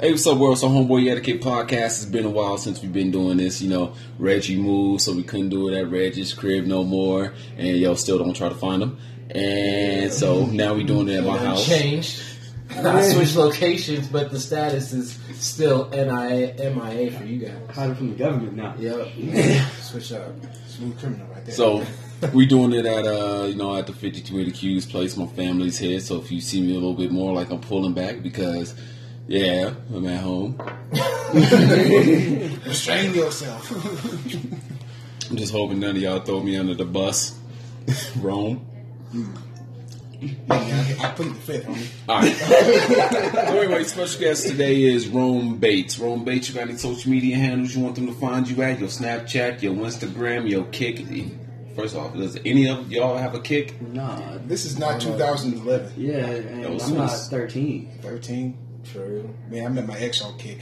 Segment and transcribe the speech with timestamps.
[0.00, 0.58] Hey, what's up, world?
[0.58, 1.98] So, Homeboy Etiquette Podcast.
[1.98, 3.60] It's been a while since we've been doing this.
[3.62, 7.34] You know, Reggie moved, so we couldn't do it at Reggie's crib no more.
[7.56, 8.98] And yo, still don't try to find him.
[9.30, 11.66] And so now we're doing it at my house.
[11.66, 12.22] Changed.
[12.70, 17.74] I switched locations, but the status is still NIA, MIA for you guys.
[17.74, 18.74] Hiding from the government now.
[18.78, 19.08] Yep.
[19.82, 20.32] Switch up.
[20.68, 21.54] Smooth criminal right there.
[21.54, 21.84] So
[22.32, 25.16] we doing it at uh, you know, at the 5280 Q's place.
[25.16, 27.92] My family's here, so if you see me a little bit more, like I'm pulling
[27.92, 28.74] back because,
[29.28, 30.60] yeah, I'm at home.
[32.66, 33.70] Restrain yourself.
[35.30, 37.38] I'm just hoping none of y'all throw me under the bus.
[38.18, 38.66] Rome.
[40.50, 41.88] I, I plead the fifth, homie.
[42.08, 42.32] All right.
[42.32, 45.98] so anyway, special guest today is Rome Bates.
[45.98, 48.78] Rome Bates, you got any social media handles you want them to find you at?
[48.78, 51.06] Your Snapchat, your Instagram, your Kik.
[51.74, 53.80] First off, does any of y'all have a Kik?
[53.80, 54.38] Nah.
[54.46, 55.92] This is not 2011.
[55.96, 57.98] Yeah, and That I'm not 13.
[58.02, 58.58] 13.
[58.84, 59.34] True.
[59.48, 60.58] Man, I met my ex on Kik.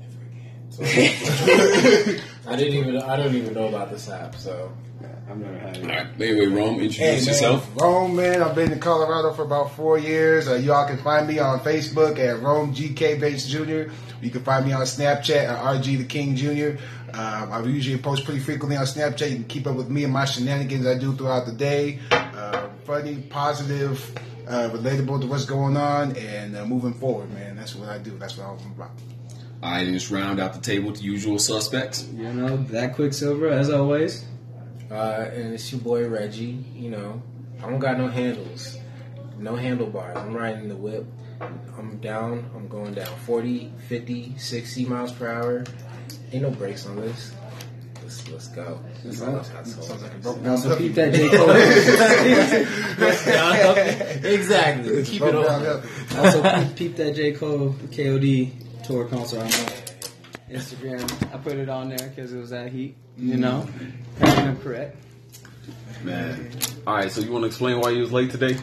[0.00, 2.20] Never again.
[2.46, 2.96] I didn't even.
[3.02, 4.34] I don't even know about this app.
[4.36, 4.72] So
[5.28, 5.88] I've never had All it.
[5.88, 6.06] right.
[6.20, 7.68] Anyway, Rome, introduce Hey, man, yourself.
[7.80, 8.42] Rome, man.
[8.42, 10.48] I've been in Colorado for about four years.
[10.48, 13.90] Uh, y'all can find me on Facebook at Rome GK Bates Jr.
[14.22, 16.80] You can find me on Snapchat at RG the King Jr.
[17.12, 19.30] Um, I usually post pretty frequently on Snapchat.
[19.30, 21.98] You can keep up with me and my shenanigans I do throughout the day.
[22.10, 24.14] Uh, funny, positive,
[24.46, 27.56] uh, relatable to what's going on, and uh, moving forward, man.
[27.56, 28.16] That's what I do.
[28.18, 28.90] That's what I'm about.
[29.62, 32.06] All right, and just round out the table with the usual suspects.
[32.14, 34.24] You know, that Quicksilver, as always.
[34.90, 36.64] Uh, and it's your boy Reggie.
[36.74, 37.22] You know,
[37.62, 38.78] I don't got no handles,
[39.38, 40.16] no handlebars.
[40.16, 41.06] I'm riding the whip.
[41.40, 42.50] I'm down.
[42.54, 45.64] I'm going down 40, 50, 60 miles per hour.
[46.32, 47.34] Ain't no brakes on this.
[48.06, 48.80] Let's, let's go.
[49.02, 50.50] That's all I've Sounds like a so broke far.
[50.52, 51.28] Also, keep that J.
[51.28, 51.50] Cole.
[54.32, 55.02] exactly.
[55.02, 55.64] Keep it Broke down on.
[55.64, 56.16] healthy.
[56.16, 57.32] also, uh, peep, peep that J.
[57.32, 58.52] Cole KOD
[58.84, 59.72] tour concert on my
[60.56, 61.34] Instagram.
[61.34, 62.94] I put it on there because it was that heat.
[63.16, 63.38] You mm.
[63.38, 63.68] know,
[64.20, 64.96] having them correct.
[66.04, 66.52] Man.
[66.86, 68.56] All right, so you want to explain why you was late today?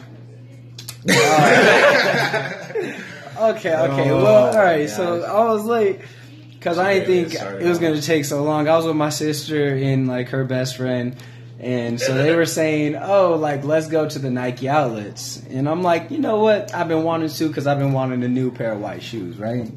[3.36, 4.10] Okay, okay.
[4.10, 4.86] Oh, well, all right.
[4.86, 4.96] gosh.
[4.96, 6.00] So I was late
[6.64, 8.68] because I didn't think it was going to take so long.
[8.68, 11.14] I was with my sister and like her best friend,
[11.60, 15.82] and so they were saying, "Oh, like let's go to the Nike outlets." And I'm
[15.82, 16.74] like, you know what?
[16.74, 19.70] I've been wanting to because I've been wanting a new pair of white shoes, right?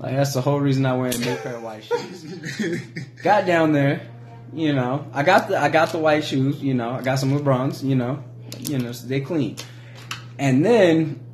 [0.00, 2.80] Like that's the whole reason I wear a new pair of white shoes.
[3.22, 4.00] got down there,
[4.52, 5.08] you know.
[5.12, 6.90] I got the I got the white shoes, you know.
[6.90, 8.24] I got some LeBrons, you know.
[8.58, 9.58] You know, so they clean.
[10.40, 11.24] And then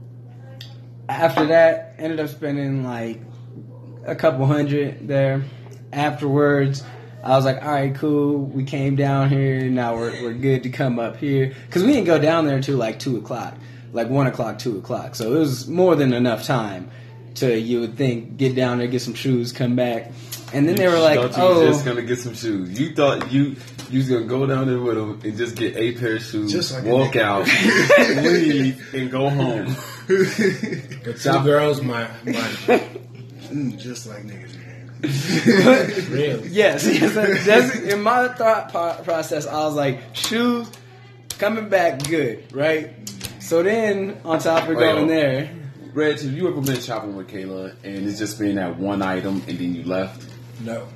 [1.08, 3.22] after that, ended up spending like
[4.04, 5.44] a couple hundred there.
[5.92, 6.82] Afterwards,
[7.22, 8.38] I was like, all right, cool.
[8.38, 9.68] We came down here.
[9.68, 11.54] Now we're, we're good to come up here.
[11.66, 13.54] Because we didn't go down there until like 2 o'clock.
[13.92, 15.14] Like 1 o'clock, 2 o'clock.
[15.14, 16.90] So it was more than enough time
[17.34, 20.10] to, you would think, get down there, get some shoes, come back.
[20.52, 21.66] And then they were like, thought you was oh.
[21.66, 22.78] just gonna get some shoes.
[22.78, 23.56] You thought you
[23.90, 26.52] you was gonna go down there with them and just get a pair of shoes,
[26.52, 27.46] Just like walk out,
[27.98, 29.74] leave, and go home.
[30.08, 32.82] The two girls, my, my
[33.52, 34.90] Mm, just like niggas, man.
[36.10, 36.48] really.
[36.52, 37.14] Yes, yes.
[37.14, 38.72] that- That's in my thought
[39.04, 39.46] process.
[39.46, 40.70] I was like, shoes
[41.38, 42.90] coming back good, right?
[43.40, 45.50] So then on top of Wait, going hold- there,
[45.94, 49.42] Reg, have you ever been shopping with Kayla and it's just been that one item
[49.48, 50.26] and then you left?
[50.60, 50.86] No.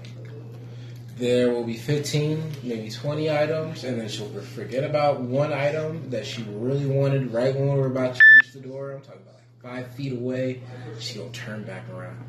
[1.18, 6.26] There will be 15, maybe 20 items, and then she'll forget about one item that
[6.26, 8.92] she really wanted right when we were about to reach the door.
[8.92, 10.60] I'm talking about like five feet away.
[11.00, 12.22] She gonna turn back around.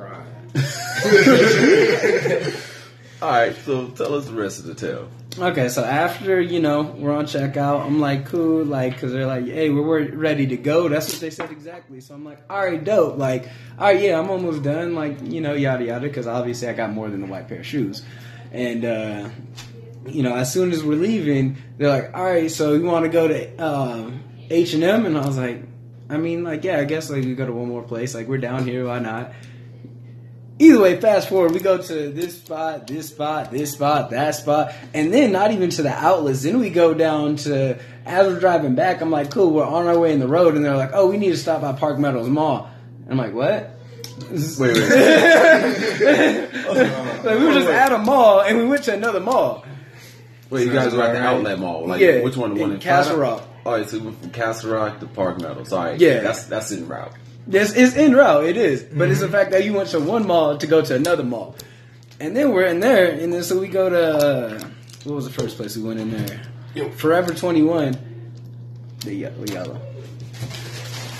[0.00, 0.24] I'm cry.
[3.20, 5.08] All right, so tell us the rest of the tale.
[5.38, 5.68] okay.
[5.68, 9.70] So after you know we're on checkout, I'm like, cool, like, because they're like, hey,
[9.70, 10.88] we're, we're ready to go.
[10.88, 12.00] That's what they said exactly.
[12.00, 13.18] So I'm like, all right, dope.
[13.18, 14.94] Like, all right, yeah, I'm almost done.
[14.94, 16.06] Like, you know, yada yada.
[16.06, 18.02] Because obviously I got more than the white pair of shoes,
[18.52, 18.84] and.
[18.84, 19.28] uh
[20.06, 23.10] you know, as soon as we're leaving, they're like, "All right, so you want to
[23.10, 25.62] go to um, H and M?" And I was like,
[26.08, 28.14] "I mean, like, yeah, I guess like we go to one more place.
[28.14, 29.32] Like, we're down here, why not?"
[30.60, 34.72] Either way, fast forward, we go to this spot, this spot, this spot, that spot,
[34.92, 36.42] and then not even to the outlets.
[36.42, 39.00] Then we go down to as we're driving back.
[39.00, 41.16] I'm like, "Cool, we're on our way in the road," and they're like, "Oh, we
[41.16, 42.68] need to stop by Park Meadows Mall."
[43.04, 43.70] And I'm like, "What?"
[44.30, 44.74] Wait, wait.
[47.24, 49.64] Like we were just at a mall, and we went to another mall.
[50.50, 51.86] Wait, you guys were at the outlet mall.
[51.86, 52.54] Like, Yeah, which one?
[52.54, 53.42] The one in in Castle Rock.
[53.66, 55.72] All right, so we went from Castle Rock to Park Meadows.
[55.72, 56.20] All right, Yeah.
[56.20, 57.12] that's that's in route.
[57.48, 58.44] Yes, it's in route.
[58.44, 60.94] It is, but it's the fact that you went to one mall to go to
[60.94, 61.56] another mall,
[62.20, 64.60] and then we're in there, and then so we go to uh,
[65.04, 66.90] what was the first place we went in there?
[66.92, 67.96] Forever Twenty One,
[69.00, 69.80] the yellow, yellow.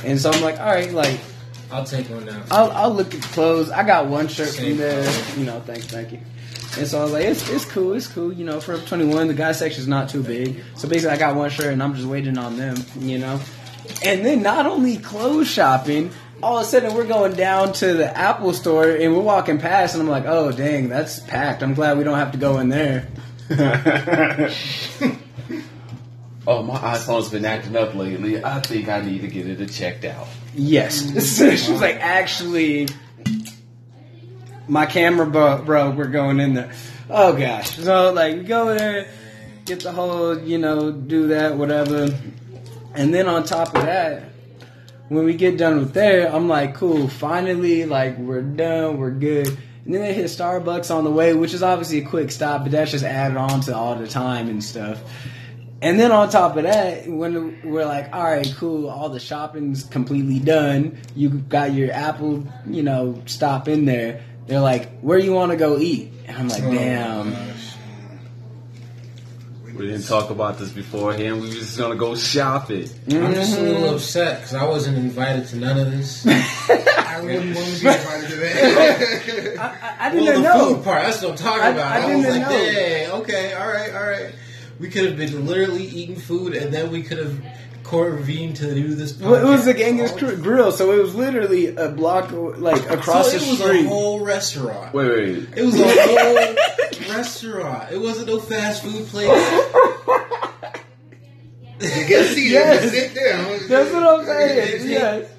[0.05, 1.19] And so I'm like, all right, like
[1.73, 2.43] I'll take one now.
[2.51, 3.71] I'll, I'll look at clothes.
[3.71, 5.05] I got one shirt Same from there.
[5.05, 5.39] color.
[5.39, 6.21] You know, thank thank you.
[6.79, 8.33] And so I was like, it's, it's cool, it's cool.
[8.33, 10.63] You know, Forever 21, the guy section's not too big.
[10.77, 13.41] So basically, I got one shirt and I'm just waiting on them, you know?
[14.05, 16.11] And then not only clothes shopping,
[16.43, 19.95] all of a sudden we're going down to the Apple store and we're walking past
[19.95, 21.63] and I'm like, oh, dang, that's packed.
[21.63, 23.09] I'm glad we don't have to go in there.
[26.47, 28.45] oh, my iPhone's been acting up lately.
[28.45, 30.29] I think I need to get it checked out.
[30.55, 31.37] Yes.
[31.37, 32.89] So she was like, actually,
[34.69, 35.97] my camera bro- broke.
[35.97, 36.73] We're going in there.
[37.11, 37.71] Oh gosh.
[37.71, 39.09] So like, we go there,
[39.65, 42.09] get the whole, you know, do that, whatever.
[42.95, 44.25] And then on top of that,
[45.09, 47.09] when we get done with there, I'm like, cool.
[47.09, 48.99] Finally, like we're done.
[48.99, 49.49] We're good.
[49.85, 52.73] And then they hit Starbucks on the way, which is obviously a quick stop, but
[52.73, 55.01] that's just added on to all the time and stuff.
[55.81, 59.85] And then on top of that, when we're like, all right, cool, all the shopping's
[59.85, 60.99] completely done.
[61.15, 64.25] You got your Apple, you know, stop in there.
[64.47, 66.13] They're like, where you want to go eat?
[66.27, 67.33] And I'm like, oh, damn.
[69.79, 71.41] We didn't talk about this beforehand.
[71.41, 72.89] We was just gonna go shopping.
[73.11, 73.65] I'm just a Mm-hmm.
[73.69, 76.27] little upset because I wasn't invited to none of this.
[76.27, 79.59] I wouldn't want to be invited to that.
[79.59, 80.75] I, I well, didn't the know.
[80.75, 81.93] food part, that's what I'm talking I- about.
[81.93, 82.57] I I, was didn't like, know.
[82.59, 84.35] hey, okay, all right, all right.
[84.81, 87.41] We could have been literally eating food and then we could have
[87.89, 89.19] convened to do this.
[89.19, 89.79] Well, it was the podcast.
[89.79, 93.59] Genghis Gr- Grill, so it was literally a block, like across so the it was
[93.59, 93.85] street.
[93.87, 94.95] a whole restaurant.
[94.95, 95.49] Wait, wait.
[95.57, 97.93] It was a whole restaurant.
[97.93, 99.29] It wasn't no fast food place.
[101.81, 102.83] You get a seat Yes.
[102.83, 103.69] and sit down.
[103.69, 104.91] That's what I'm saying.
[104.91, 105.31] Yes.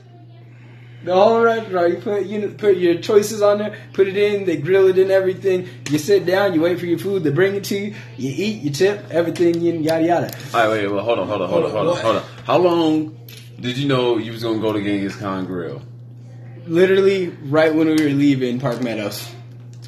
[1.04, 4.57] The whole restaurant, you put you put your choices on there, put it in, they
[4.57, 5.68] grill it and everything.
[5.90, 8.62] You sit down, you wait for your food, they bring it to you, you eat,
[8.63, 10.31] you tip, everything, you- yada yada.
[10.54, 12.24] All right, wait, well, hold on, hold on, hold on, hold on, hold on.
[12.44, 13.18] How long
[13.62, 15.81] did you know you was gonna go to Genghis Khan Grill?
[16.68, 19.25] Literally right when we were leaving Park Meadows,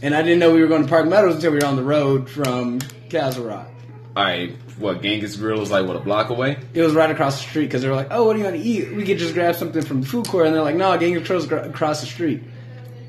[0.02, 1.84] and I didn't know we were going to Park Meadows until we were on the
[1.84, 2.80] road from
[3.10, 3.68] Castle Rock.
[4.16, 5.88] All right, what Genghis Grill was like?
[5.88, 6.58] What a block away?
[6.74, 8.58] It was right across the street because they were like, "Oh, what do you want
[8.58, 8.94] to eat?
[8.94, 11.46] We could just grab something from the food court." And they're like, "No, Genghis Grill's
[11.46, 12.44] gr- across the street."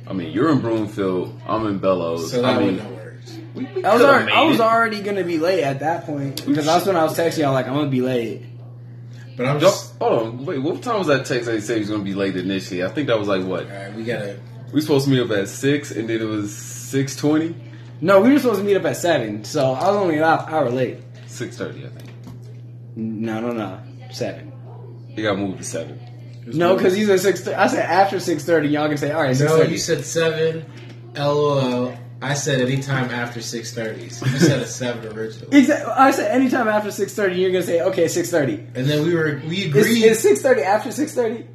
[0.06, 1.40] I mean, you're in Broomfield.
[1.46, 2.30] I'm in Bellows.
[2.30, 3.02] So I that mean, wouldn't
[3.54, 6.66] we, we I was already, I was already gonna be late at that point because
[6.66, 8.42] that's when I was texting y'all like I'm gonna be late.
[9.36, 9.96] But I'm just.
[9.98, 10.58] hold on, wait.
[10.58, 12.84] What time was that text that he said he was gonna be late initially?
[12.84, 13.66] I think that was like what?
[13.66, 14.38] Alright, we gotta.
[14.72, 17.54] We supposed to meet up at six, and then it was six twenty,
[18.02, 20.44] No, we were supposed to meet up at seven, so I was only an hour
[20.50, 20.98] hour late.
[21.26, 22.10] six thirty, I think.
[22.96, 23.78] No, no, no,
[24.10, 24.52] seven.
[25.16, 25.98] You got moved to seven.
[26.46, 27.46] No, because you said six.
[27.46, 28.68] I said after six thirty.
[28.68, 29.36] Y'all can say all right.
[29.36, 29.72] Six No, thirty.
[29.72, 30.64] you said 7.
[31.16, 31.96] LOL.
[32.20, 34.12] I said anytime after 6.30.
[34.12, 35.58] So you said a 7 originally.
[35.58, 35.92] Exactly.
[35.92, 37.36] I said anytime after six thirty.
[37.40, 38.54] You're gonna say okay, six thirty.
[38.54, 39.42] And then we were.
[39.46, 40.04] We Is, agreed.
[40.04, 41.46] is six thirty after six thirty?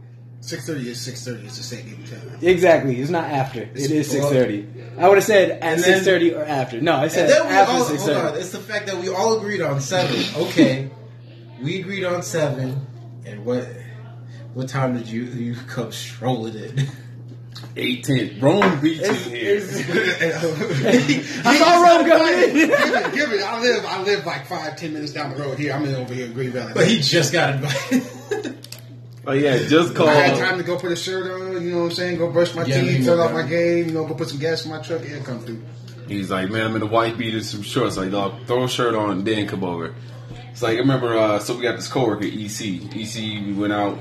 [0.48, 1.46] Six thirty is six thirty.
[1.46, 2.38] It's the same game time.
[2.42, 3.02] Exactly.
[3.02, 3.64] It's not after.
[3.64, 4.66] It is well- six thirty.
[4.98, 6.80] I would have said at six thirty or after.
[6.80, 8.40] No, I said And then we after all, six hold on, thirty.
[8.40, 10.24] it's the fact that we all agreed on seven.
[10.44, 10.90] Okay,
[11.62, 12.88] we agreed on seven.
[13.26, 13.68] And what
[14.54, 16.88] what time did you you come strolling in?
[17.76, 18.40] Eight ten.
[18.40, 19.58] Rome Beach is here.
[21.46, 22.56] I saw Rome coming in.
[22.56, 23.42] give it, give it.
[23.44, 23.86] I live.
[23.86, 25.74] I live like five, ten minutes down the road here.
[25.74, 26.72] I'm in over here in Green Valley.
[26.74, 28.58] But he just got invited.
[29.28, 30.08] oh yeah, just call.
[30.10, 31.62] I had time to go put a shirt on.
[31.62, 32.18] You know what I'm saying?
[32.18, 33.88] Go brush my Yeah, teeth, turn off my game.
[33.88, 35.62] You know, go put some gas in my truck and come through.
[36.08, 37.98] He's like, man, I'm in a white beat and some shorts.
[37.98, 39.94] Like, dog, throw a shirt on, then come over.
[40.52, 42.96] It's like, I remember, uh, so we got this coworker, EC.
[42.96, 44.00] EC, we went out,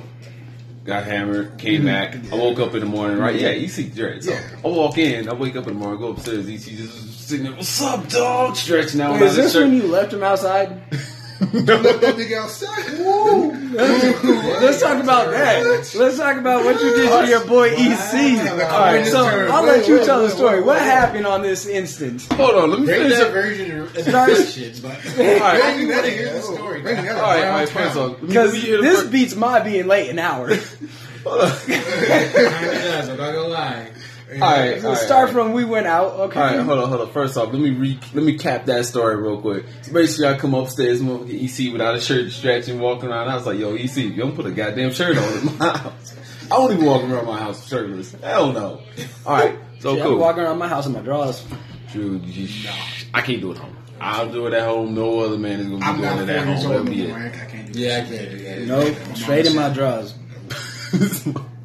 [0.85, 2.15] got hammered, came back.
[2.33, 3.35] I woke up in the morning, right?
[3.35, 4.23] Yeah, EC, right.
[4.23, 4.41] So Yeah.
[4.65, 7.55] I walk in, I wake up in the morning, go upstairs, EC just sitting there,
[7.55, 8.55] what's up, dog?
[8.57, 9.15] Stretching out.
[9.15, 9.65] Wait, is this shirt.
[9.65, 10.81] when you left him outside?
[11.41, 12.99] Let that nigga outside.
[12.99, 13.53] Woo!
[13.77, 15.63] Let's talk about that.
[15.95, 18.41] Let's talk about what you did to your boy EC.
[18.51, 20.63] All right, so I'll let you tell the story.
[20.63, 22.27] What happened on this instance?
[22.33, 23.33] Hold on, let me Bring finish that up.
[23.33, 26.81] version of the Start- question, but All right, I do to hear the story.
[26.83, 27.83] Bring that all right, down all right, town.
[27.85, 30.19] first off, let me- Because let me hear the this beats my being late an
[30.19, 30.49] hour.
[31.25, 31.51] hold on.
[31.69, 33.89] I'm not gonna lie.
[34.33, 35.33] All right, So all right, start all right.
[35.33, 36.13] from we went out.
[36.15, 36.41] Okay.
[36.41, 37.13] All right, hold on, hold on.
[37.13, 39.65] First off, let me re- let me cap that story real quick.
[39.83, 43.29] So basically, I come upstairs, motherfucker EC without a shirt, stretching, walking around.
[43.29, 46.17] I was like, "Yo, EC, you don't put a goddamn shirt on in my house.
[46.51, 48.13] I don't even walk around my house shirtless.
[48.21, 48.81] Hell no.
[49.25, 50.19] All right, so Yeah, I'm cool.
[50.19, 51.45] walking around my house in my drawers.
[51.93, 52.71] Dude, you-
[53.15, 53.77] I can't do it home.
[54.01, 54.95] I'll do it at home.
[54.95, 56.57] No other man is gonna be I'm doing it at home.
[56.57, 57.19] old That'll be anymore.
[57.27, 57.35] it.
[57.35, 57.83] I can't do it.
[57.83, 58.61] Yeah, I can't do that.
[58.67, 60.15] Nope, straight in my drawers.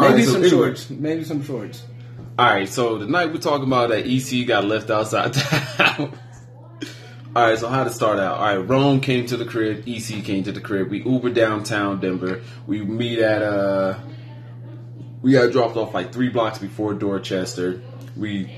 [0.00, 0.50] Maybe right, so some anyway.
[0.50, 0.90] shorts.
[0.90, 1.82] Maybe some shorts.
[2.38, 6.18] All right, so tonight we're talking about that EC got left outside town.
[7.36, 8.38] All right, so how to start out?
[8.38, 9.84] All right, Rome came to the crib.
[9.86, 10.88] EC came to the crib.
[10.90, 12.40] We Uber downtown Denver.
[12.66, 13.98] We meet at uh,
[15.22, 17.82] we got dropped off like three blocks before Dorchester.
[18.16, 18.50] We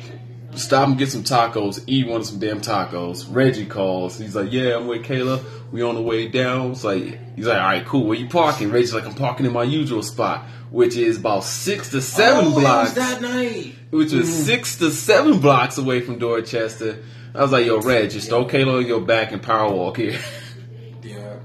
[0.55, 3.27] stop and get some tacos, eat one of some damn tacos.
[3.29, 4.19] Reggie calls.
[4.19, 5.43] He's like, "Yeah, I'm with Kayla.
[5.71, 8.07] We on the way down." It's like he's like, "All right, cool.
[8.07, 11.91] Where you parking?" Reggie's like, "I'm parking in my usual spot, which is about six
[11.91, 13.75] to seven oh, it was blocks." that night.
[13.91, 17.03] which was six to seven blocks away from Dorchester.
[17.35, 20.19] I was like, "Yo, Reg, just throw Kayla on your back and power walk here."
[21.03, 21.37] Yeah.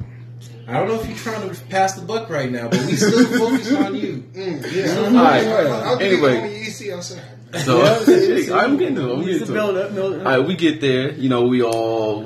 [0.68, 3.26] I don't know if you're trying to pass the buck right now, but we still
[3.40, 4.24] focus on you.
[4.34, 5.00] Mm, yeah.
[5.00, 5.48] All right.
[5.48, 6.34] I'll give Anyway.
[6.34, 7.22] you only EC outside.
[7.66, 7.82] So
[8.54, 9.14] I'm getting to it.
[9.14, 9.86] I'm getting to to build it.
[9.88, 10.26] up, build All up.
[10.28, 11.12] right, we get there.
[11.14, 12.26] You know, we all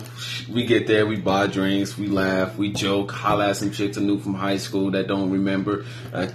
[0.53, 1.05] we get there.
[1.05, 1.97] We buy drinks.
[1.97, 2.57] We laugh.
[2.57, 3.11] We joke.
[3.11, 5.85] Holla at some chicks I knew from high school that don't remember.
[6.13, 6.27] Uh,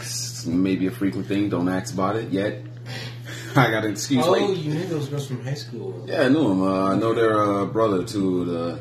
[0.47, 1.49] maybe a frequent thing.
[1.49, 2.63] Don't ask about it yet.
[3.57, 4.25] I got an excuse.
[4.27, 4.57] Oh, Wait.
[4.59, 6.05] you knew those girls from high school.
[6.07, 6.63] Yeah, I knew them.
[6.63, 8.79] Uh, I know their uh, brother to the.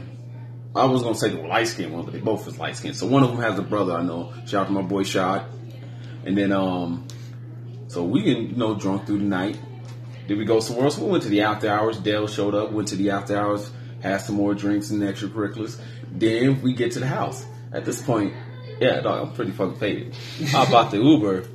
[0.75, 2.97] I was gonna say the light skinned one, but they both was light skinned.
[2.97, 4.33] So one of them has a brother I know.
[4.45, 5.45] Shout out to my boy Shot.
[6.25, 7.07] And then um,
[7.87, 9.57] so we get you know drunk through the night.
[10.27, 10.97] Did we go somewhere else?
[10.97, 11.97] We went to the after hours.
[11.97, 12.71] Dale showed up.
[12.71, 13.71] Went to the after hours.
[14.05, 15.79] Had some more drinks and extracurriculars.
[16.11, 17.43] Then we get to the house.
[17.73, 18.35] At this point,
[18.79, 20.15] yeah, dog, I'm pretty fucking faded.
[20.53, 21.45] I bought the Uber.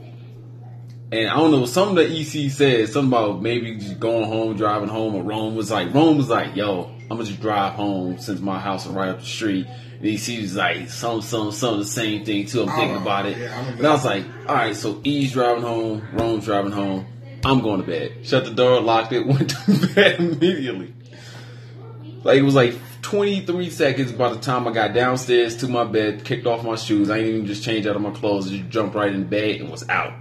[1.13, 4.89] And I don't know, something that EC said, something about maybe just going home, driving
[4.89, 8.41] home, or Rome was like, Rome was like, yo, I'm gonna just drive home since
[8.41, 9.69] my house is right up the street.
[9.69, 12.63] And EC was like, some, some, some, the same thing too.
[12.63, 13.39] I'm thinking about it.
[13.39, 17.07] yeah, and I was like, all right, so E's driving home, Rome's driving home.
[17.45, 18.27] I'm going to bed.
[18.27, 20.95] Shut the door, locked it, went to bed immediately.
[22.23, 26.25] Like it was like 23 seconds by the time I got downstairs to my bed,
[26.25, 27.11] kicked off my shoes.
[27.11, 29.71] I didn't even just change out of my clothes, just jumped right in bed and
[29.71, 30.13] was out.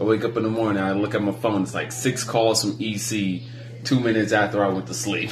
[0.00, 2.62] I wake up in the morning, I look at my phone, it's like six calls
[2.62, 3.42] from EC
[3.82, 5.30] two minutes after I went to sleep.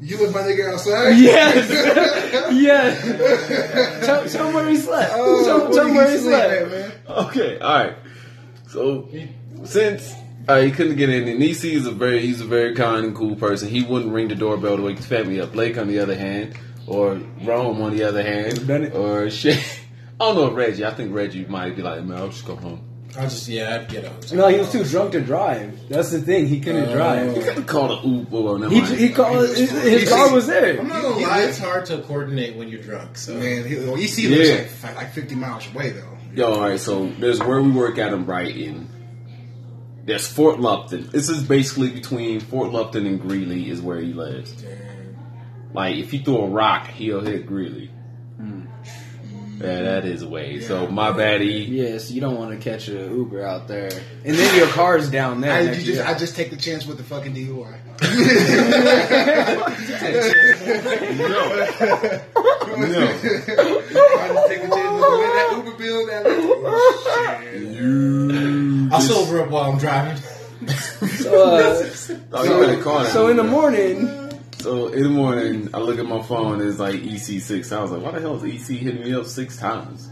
[0.00, 1.10] You with my nigga outside?
[1.18, 1.70] Yes.
[2.52, 4.06] yes.
[4.06, 5.12] Tell, tell him where he slept.
[5.14, 6.52] Oh, tell, tell him where he he slept.
[6.52, 6.92] at, man?
[7.08, 7.96] Okay, all right.
[8.68, 9.08] So
[9.64, 10.14] since
[10.48, 13.14] uh, he couldn't get in, and EC is a very he's a very kind and
[13.16, 13.68] cool person.
[13.68, 15.52] He wouldn't ring the doorbell to wake his family up.
[15.52, 16.54] Blake, on the other hand,
[16.86, 19.58] or Rome, on the other hand, Done or shit.
[20.20, 20.84] I don't know Reggie.
[20.84, 22.80] I think Reggie might be like, man, I'll just go home.
[23.18, 24.30] I just yeah, I'd get out.
[24.32, 25.88] No, he was too drunk to drive.
[25.88, 26.46] That's the thing.
[26.48, 26.92] He couldn't Oh.
[26.94, 27.34] drive.
[27.34, 28.40] He could call an Uber.
[28.42, 28.96] Well, never He, mind.
[28.98, 29.48] he called.
[29.48, 30.78] His, his car was there.
[30.78, 31.42] I'm not gonna lie.
[31.44, 33.16] It's hard to coordinate when you're drunk.
[33.16, 34.28] So Man, he, well, EC Yeah.
[34.36, 36.18] lives like, like 50 miles away, though.
[36.34, 36.78] Yo, all right.
[36.78, 38.86] So there's where we work at in Brighton.
[40.06, 41.10] There's Fort Lupton.
[41.10, 44.64] This is basically between Fort Lupton and Greeley is where he lives.
[45.72, 47.88] Like if you throw a rock, he'll hit Greeley.
[48.36, 48.66] Hmm.
[49.58, 50.60] Yeah, that is a way.
[50.60, 51.64] So my bad, E.
[51.64, 53.88] Yes, you don't want to catch an Uber out there,
[54.24, 55.52] and then your car's down there.
[55.52, 56.06] I, you just.
[56.06, 57.80] I just take the chance with the fucking DUI.
[61.16, 61.26] No,
[62.76, 63.08] no.
[63.08, 63.10] I
[64.28, 66.06] just take the chance with that Uber bill.
[66.06, 67.62] That, oh, shit.
[69.10, 70.22] I'll sober up while I'm driving.
[70.68, 71.90] so, uh,
[72.32, 73.12] Oh, you better call that.
[73.12, 76.60] so in the morning, So in the morning, I look at my phone.
[76.60, 77.70] It's like EC six.
[77.72, 80.08] I was like, why the hell is EC hitting me up six times?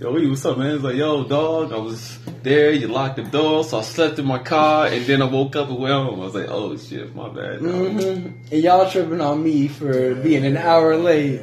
[0.00, 0.76] Yo, what's up, man?
[0.76, 2.72] It's like, yo, dog, I was there.
[2.72, 5.68] You locked the door, so I slept in my car, and then I woke up
[5.68, 6.20] and went home.
[6.20, 7.60] I was like, oh shit, my bad.
[7.60, 7.64] dog.
[7.70, 11.40] mhm, and y'all tripping on me for being an hour late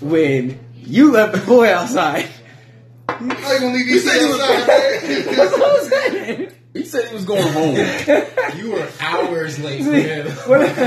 [0.00, 2.28] when you left the boy outside.
[3.08, 3.18] How
[3.52, 5.36] you gonna leave EC outside, man?
[5.36, 6.52] That's what I'm saying.
[6.72, 7.76] He said he was going home.
[8.56, 10.26] You were hours late for him.
[10.26, 10.78] What if,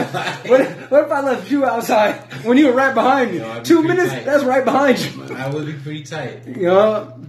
[0.50, 3.39] what, if, what if I left you outside when you were right behind me?
[3.39, 4.25] No, I'd be Two pretty minutes, tight.
[4.25, 5.36] that's right behind you.
[5.36, 6.46] I would be pretty tight.
[6.48, 7.20] You know?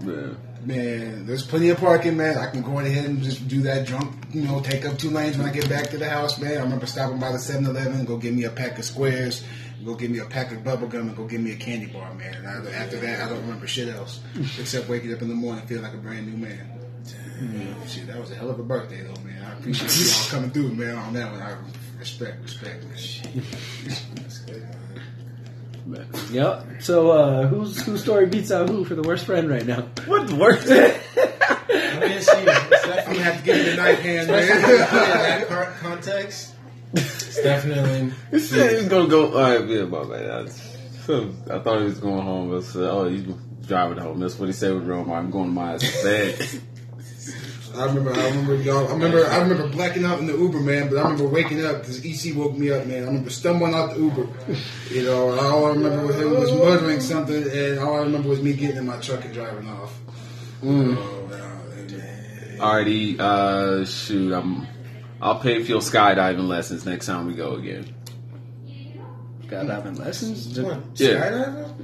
[0.00, 0.36] Man.
[0.64, 2.36] Man, there's plenty of parking, man.
[2.38, 5.38] I can go ahead and just do that drunk, you know, take up two lanes
[5.38, 6.52] when I get back to the house, man.
[6.58, 9.42] I remember stopping by the 7 Eleven, go get me a pack of squares,
[9.84, 12.12] go get me a pack of bubble gum, and go get me a candy bar,
[12.14, 12.34] man.
[12.34, 14.20] And I, after that, I don't remember shit else
[14.58, 16.78] except waking up in the morning feeling like a brand new man.
[17.40, 19.42] Mm, Shit, that was a hell of a birthday, though, man.
[19.42, 21.40] I appreciate y'all coming through, man, on that one.
[21.40, 21.56] I
[21.98, 23.44] respect, respect, man.
[24.14, 24.66] That's good.
[26.30, 26.82] Yep.
[26.82, 29.88] So, uh, who's, whose story beats out who for the worst friend right now?
[30.06, 30.66] What the worst?
[30.70, 34.42] I mean, it's, it's You definitely have to give me the knife hand, man.
[34.42, 36.54] in that car- context,
[36.92, 38.12] it's definitely.
[38.30, 39.32] He said he gonna go.
[39.32, 40.30] All right, yeah, my bad.
[40.30, 40.48] I,
[41.06, 43.24] so, I thought he was going home, but said, oh, he's
[43.66, 44.20] driving home.
[44.20, 45.10] That's what he said with Rome.
[45.10, 46.60] I'm going to my bed.
[47.76, 48.88] I remember, I remember, y'all.
[48.88, 50.88] I remember, I remember blacking out in the Uber, man.
[50.88, 53.04] But I remember waking up because EC woke me up, man.
[53.04, 54.28] I remember stumbling out the Uber.
[54.90, 58.42] You know, all I remember was him was muttering something, and all I remember was
[58.42, 59.96] me getting in my truck and driving off.
[60.62, 60.96] Mm.
[60.98, 62.58] Oh, man.
[62.58, 64.66] Alrighty, uh, shoot, I'm.
[65.22, 67.94] I'll pay for your skydiving lessons next time we go again.
[69.50, 70.46] Skydiving lessons.
[70.46, 70.58] Just-
[70.94, 71.08] Yeah.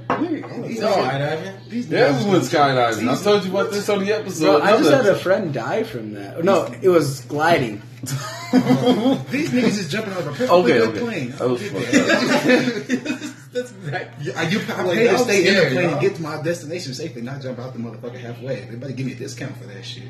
[0.09, 0.67] Skydiving?
[0.67, 1.69] He's skydiving?
[1.69, 3.09] These Yeah, niggas we went skydiving.
[3.19, 4.59] I told you about this on the episode.
[4.59, 6.43] Bro, I just had a friend die from that.
[6.43, 7.81] No, it was gliding.
[8.01, 10.99] These niggas is jumping out of a perfectly Okay, good okay.
[10.99, 11.29] plane.
[11.31, 13.33] That was fucked up.
[13.53, 14.25] That's exactly.
[14.25, 16.21] Yeah, you I Like, pay to I'm stay in the scared, plane and get to
[16.21, 18.61] my destination safely, not jump out the motherfucker halfway.
[18.65, 20.03] They better give me a discount for that shit.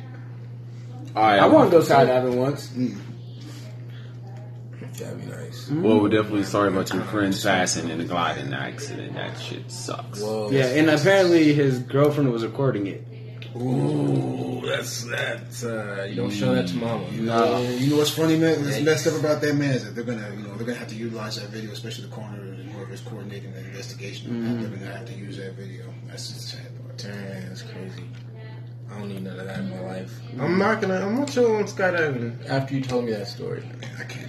[1.15, 2.67] All right, I want to go skydiving once.
[2.67, 2.97] Mm.
[4.97, 5.69] That'd be nice.
[5.69, 9.13] Well, we're definitely sorry about your friend's passing in a gliding accident.
[9.13, 10.19] That shit sucks.
[10.21, 10.49] Whoa.
[10.51, 13.03] Yeah, and apparently his girlfriend was recording it.
[13.55, 17.11] Ooh, that's that's uh, you don't show that to mama.
[17.11, 17.61] No.
[17.61, 18.63] You know what's funny, man?
[18.63, 20.89] What's messed up about that, man, is that they're gonna, you know, they're gonna have
[20.89, 24.59] to utilize that video, especially the coroner and whoever's coordinating the investigation.
[24.59, 25.85] They're gonna have to use that video.
[26.07, 26.97] That's just the sad part.
[26.97, 28.03] Dang, that's crazy.
[28.89, 30.19] I don't need none of that in my life.
[30.39, 31.05] I'm not gonna.
[31.05, 33.61] I'm not chill on skydiving after you told me that story.
[33.61, 34.23] Man, I can't do it.
[34.23, 34.26] It's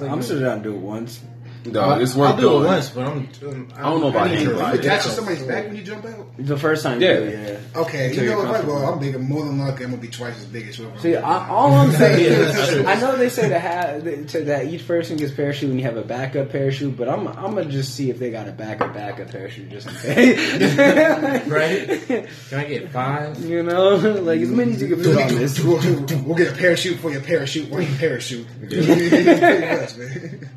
[0.00, 1.20] I'm sure I'll do it once.
[1.62, 2.64] Dog, it's worth I'll do doing.
[2.64, 3.28] it once, but I'm.
[3.46, 4.82] um, I don't know about need hang to- gliding.
[4.82, 6.26] You attach somebody's back when you jump out?
[6.38, 7.14] The first time, Yeah.
[7.20, 7.80] do, yeah.
[7.80, 8.54] Okay, Until you know you're what?
[8.60, 8.92] Right, well.
[8.94, 9.18] I'm bigger.
[9.18, 10.98] More than likely, I'm gonna be twice as big as whoever.
[10.98, 12.86] See, I'm all I'm saying is, true.
[12.86, 15.96] I know they say to have to, that each person gets parachute when you have
[15.98, 19.30] a backup parachute, but I'm I'm gonna just see if they got a backup backup
[19.30, 20.76] parachute just in case.
[21.50, 22.02] Right?
[22.48, 23.38] Can I get five?
[23.44, 25.60] You know, like as many as you can put on this.
[25.60, 25.76] We'll,
[26.24, 27.70] we'll get a parachute for your parachute.
[27.70, 28.46] Why your parachute?
[28.58, 29.98] Pretty much, man.
[29.98, 30.48] Man.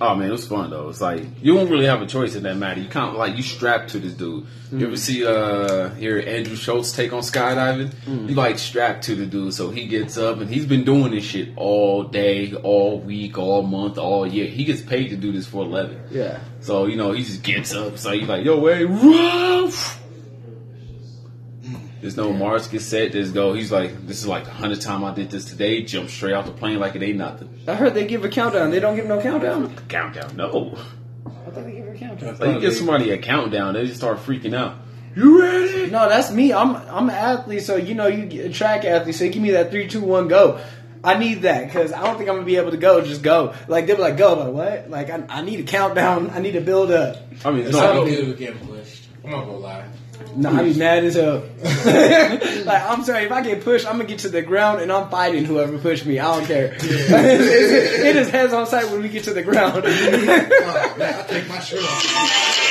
[0.00, 0.88] Oh man, it was fun though.
[0.88, 2.80] It's like you don't really have a choice in that matter.
[2.80, 4.46] You can't like you strapped to this dude.
[4.70, 7.92] You ever see uh hear Andrew Schulz take on skydiving?
[8.06, 11.24] You like strapped to the dude, so he gets up and he's been doing this
[11.24, 14.46] shit all day, all week, all month, all year.
[14.46, 16.00] He gets paid to do this for a living.
[16.10, 16.38] Yeah.
[16.60, 17.98] So you know he just gets up.
[17.98, 19.97] So he's like, "Yo, wait, roof."
[22.00, 23.12] There's no marks get set.
[23.12, 23.52] Just go.
[23.54, 26.46] He's like, "This is like the hundredth time I did this today." Jump straight off
[26.46, 27.48] the plane like it ain't nothing.
[27.66, 28.70] I heard they give a countdown.
[28.70, 29.74] They don't give no countdown.
[29.88, 30.76] Countdown, no.
[31.26, 32.36] I thought they give a countdown.
[32.38, 34.76] Like you give somebody a countdown, they just start freaking out.
[35.16, 35.90] You ready?
[35.90, 36.52] No, that's me.
[36.52, 39.16] I'm I'm an athlete, so you know you get a track athlete.
[39.16, 40.60] So give me that three, two, one, go.
[41.02, 43.00] I need that because I don't think I'm gonna be able to go.
[43.00, 43.54] Just go.
[43.66, 44.34] Like they'll be like, go.
[44.34, 44.90] Like what?
[44.90, 46.30] Like I, I need a countdown.
[46.30, 47.16] I need to build up.
[47.44, 49.06] I mean, I no, don't do it getting pushed.
[49.24, 49.88] I'm not gonna lie.
[50.36, 51.42] No, I be mad as hell.
[52.64, 55.08] like I'm sorry, if I get pushed, I'm gonna get to the ground and I'm
[55.10, 56.18] fighting whoever pushed me.
[56.18, 56.76] I don't care.
[56.80, 59.82] it is heads on sight when we get to the ground.
[59.84, 62.68] Oh, man, I'll take my shirt off.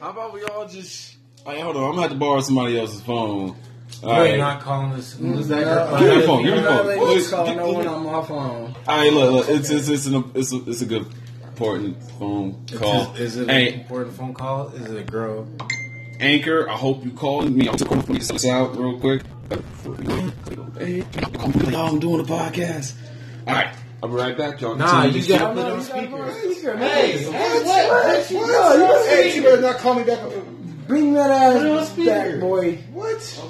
[0.00, 1.16] how about we all just?
[1.44, 3.56] Oh, hey, hold on, I'm gonna have to borrow somebody else's phone.
[4.02, 5.14] All You're not calling this.
[5.14, 5.66] Who's that?
[5.66, 6.86] Uh, Give me the phone, give me the phone.
[6.86, 8.74] letting me Please, call no give one me- on my phone.
[8.86, 11.06] all right, look, look, it's it's it's, an, it's, a, it's a good
[11.44, 13.14] important phone call.
[13.14, 14.68] Is, is it Hey, an important phone call?
[14.68, 15.48] Is it a girl?
[16.20, 17.68] Anchor, I hope you called me.
[17.68, 19.22] I'm going to get this out real quick.
[20.78, 21.02] Hey,
[21.74, 22.94] I'm doing a podcast.
[23.46, 24.74] All right, I'll be right back, y'all.
[24.76, 26.32] Nah, Continue you gotta put it on speaker.
[26.52, 27.64] speaker, Hey, What?
[28.32, 29.06] What?
[29.08, 30.20] Hey, you better not call me back.
[30.86, 32.76] Bring that ass back, boy.
[32.92, 33.40] What?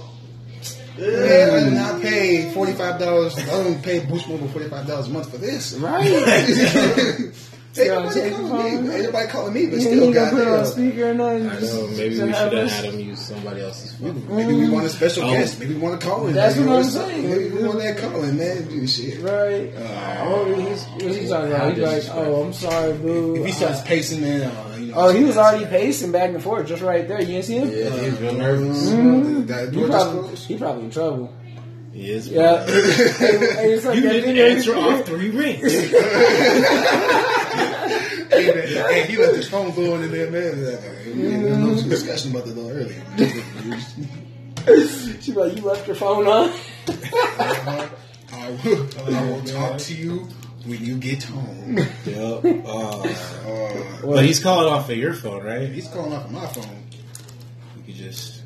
[0.98, 3.38] Man, I did not pay forty five dollars.
[3.38, 5.74] I don't pay Boost Mobile forty five dollars a month for this.
[5.74, 6.06] Right.
[7.78, 8.94] Ain't nobody calling me.
[8.94, 11.50] Ain't nobody calling me, but You still, ain't gonna put on speaker or nothing.
[11.50, 11.86] I know.
[11.88, 14.34] Maybe we should have had him use somebody else's phone.
[14.34, 15.32] Maybe we want a special Oh.
[15.34, 15.60] guest.
[15.60, 16.32] Maybe we want to call in.
[16.34, 17.30] That's Maybe what I'm saying.
[17.30, 18.66] Maybe we want that calling, man.
[18.68, 19.20] Do shit.
[19.20, 19.72] Right.
[19.76, 21.74] oh, he's, what's he talking about?
[21.74, 23.36] He's like, oh, I'm sorry, boo.
[23.36, 24.65] If he starts pacing, man, uh, you know.
[24.98, 27.20] Oh, he was already pacing back and forth just right there.
[27.20, 27.68] You didn't see him?
[27.70, 28.88] Yeah, he's real nervous.
[28.90, 29.46] Mm-hmm.
[29.46, 30.46] That He door just probably, closed.
[30.48, 31.32] he probably in trouble.
[31.92, 32.28] He is.
[32.28, 32.64] Yeah.
[32.66, 35.72] hey, hey, it's like You that didn't video- answer all three rings.
[38.28, 40.58] Hey, man, hey, he left his phone going in there, man.
[41.16, 43.02] We had a little discussion about that a earlier.
[45.22, 46.50] She's like, you left your phone on?
[48.32, 50.28] I will, I will talk to you
[50.66, 51.78] when you get home.
[52.06, 52.44] Yep.
[52.66, 53.02] Uh,
[53.46, 55.68] Uh, but he's calling off of your phone, right?
[55.68, 56.82] he's calling off of my phone.
[57.76, 58.42] We could just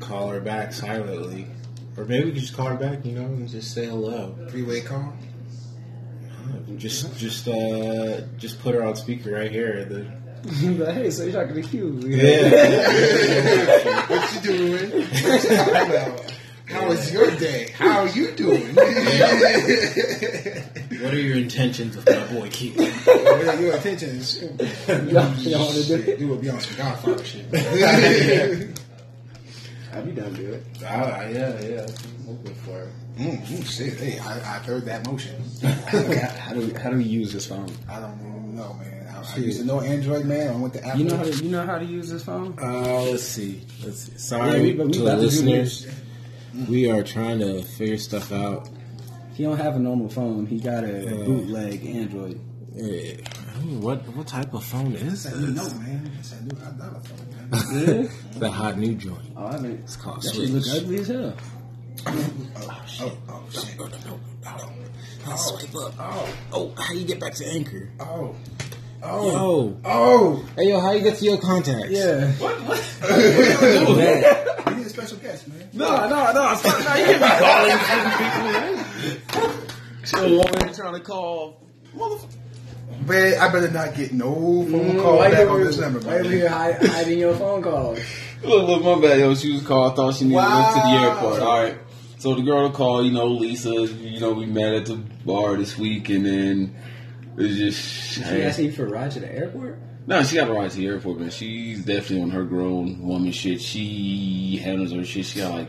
[0.00, 1.46] call her back silently.
[1.96, 4.34] Or maybe we could just call her back, you know, and just say hello.
[4.50, 5.14] Three way call.
[6.76, 9.84] Just, just, uh, just put her on speaker right here.
[9.84, 10.06] The,
[10.50, 11.86] He's like, hey, so you're talking to Q.
[14.08, 14.90] What you doing?
[15.02, 16.32] What you talking about?
[16.68, 17.70] How was your day?
[17.76, 18.74] How are you doing?
[20.96, 22.72] What are your intentions with my boy Q?
[23.06, 24.36] Well, your intentions?
[24.42, 24.88] is.
[24.88, 26.18] Y'all- y'all wanna do it?
[26.18, 27.44] You will be on some Godfather shit.
[29.92, 30.64] I'll be down to do it.
[30.84, 31.86] Ah, yeah, yeah.
[31.86, 32.88] I'm hoping for it.
[33.18, 35.34] Mm, mm, shit, hey, I, I've heard that motion.
[35.62, 37.70] how, do we, how do we use this phone?
[37.88, 39.06] I don't know, man.
[39.14, 40.48] I, I used to know Android, man.
[40.52, 41.00] I went to Apple.
[41.00, 42.58] You know how to you know how to use this phone?
[42.60, 43.60] Uh, let's see.
[43.84, 44.12] Let's see.
[44.12, 45.86] Yeah, Sorry we- we to the about listeners.
[46.68, 48.68] We are trying to figure stuff out.
[49.34, 50.46] He don't have a normal phone.
[50.46, 52.40] He got a bootleg Android.
[52.78, 53.16] Eh,
[53.54, 55.74] I mean, what what type of phone is Yes, I do this?
[55.74, 56.10] man.
[56.16, 56.56] Yes, I do.
[56.60, 58.08] I know the phone, man.
[58.34, 58.38] Yeah.
[58.40, 59.18] the hot new joint.
[59.36, 61.34] Oh, I mean, It's called that shit look ugly as hell.
[62.06, 63.12] Oh, shit.
[63.28, 63.76] Oh, shit.
[63.78, 64.72] Oh, no, no,
[65.30, 65.36] no.
[65.36, 65.94] Swipe up.
[65.98, 67.90] Oh, oh, how you get back to Anchor?
[68.00, 68.34] Oh.
[69.02, 70.44] Oh, Oh.
[70.56, 71.90] hey yo, how you get to your contacts?
[71.90, 72.32] Yeah.
[72.40, 72.66] Man.
[74.66, 75.68] We need a special guest, man.
[75.72, 76.52] No, no, no.
[76.52, 79.66] It's not, no you can't be calling people.
[80.04, 81.60] So a woman trying to call
[81.96, 82.36] motherfucker.
[83.06, 86.00] Man, I better not get no phone Mm, call why back you on this number,
[86.00, 86.32] Why over man.
[86.32, 87.98] here hiding your phone calls?
[88.42, 89.34] Look, look, my bad, yo.
[89.34, 89.92] She was called.
[89.92, 91.42] I thought she needed to go to the airport.
[91.42, 91.78] All right.
[92.18, 93.70] So the girl called, you know, Lisa.
[93.70, 96.76] You know, we met at the bar this week, and then
[97.36, 97.82] it was just.
[98.12, 99.78] She asked you for a ride to the airport?
[100.06, 101.30] No, she got a ride to the airport, man.
[101.30, 103.60] She's definitely on her grown woman shit.
[103.60, 105.26] She handles her shit.
[105.26, 105.68] She got like,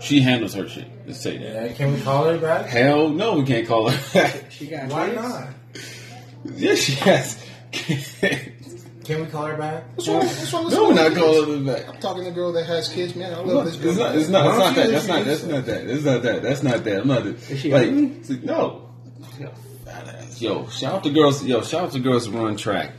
[0.00, 0.88] she handles her shit.
[1.06, 1.54] Let's say that.
[1.54, 2.66] Yeah, can we call her back?
[2.66, 4.12] Hell no, we can't call her.
[4.12, 4.44] back.
[4.50, 5.22] She got Why kids?
[5.22, 5.48] not?
[6.56, 7.44] yeah, she has.
[9.08, 9.84] Can we call her back?
[9.96, 10.18] What's wrong?
[10.18, 10.68] What's wrong?
[10.68, 11.88] no, we're not calling her back.
[11.88, 13.32] I'm talking to a girl that has kids, man.
[13.32, 14.90] I love not, this it's not, it's not, it's not that.
[14.90, 15.86] That's not, that's don't that.
[15.86, 16.42] It's not that.
[16.42, 17.00] That's not that.
[17.00, 17.24] I'm not.
[17.24, 18.22] Is she like, ugly?
[18.22, 18.90] see, no.
[19.34, 20.42] She got a fat ass.
[20.42, 21.42] Yo, shout out to girls.
[21.42, 22.92] Yo, shout out to girls who run track.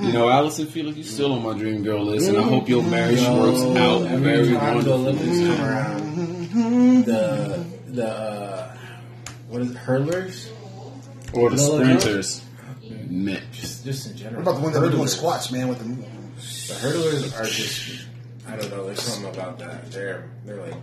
[0.00, 2.82] You know, Allyson Felix, you're still on my dream girl list, and I hope your
[2.82, 4.92] marriage works out Every very time the wonderful.
[4.94, 8.76] Olympics come around, the the uh,
[9.48, 10.50] what is it, hurlers?
[11.32, 12.44] Or the Lola sprinters.
[13.08, 14.42] Man, Just, just in general.
[14.42, 15.68] What about the ones that are doing squats, man?
[15.68, 18.06] With the The hurdlers are just
[18.48, 18.86] I don't know.
[18.86, 19.90] There's something about that.
[19.92, 20.74] They're they're like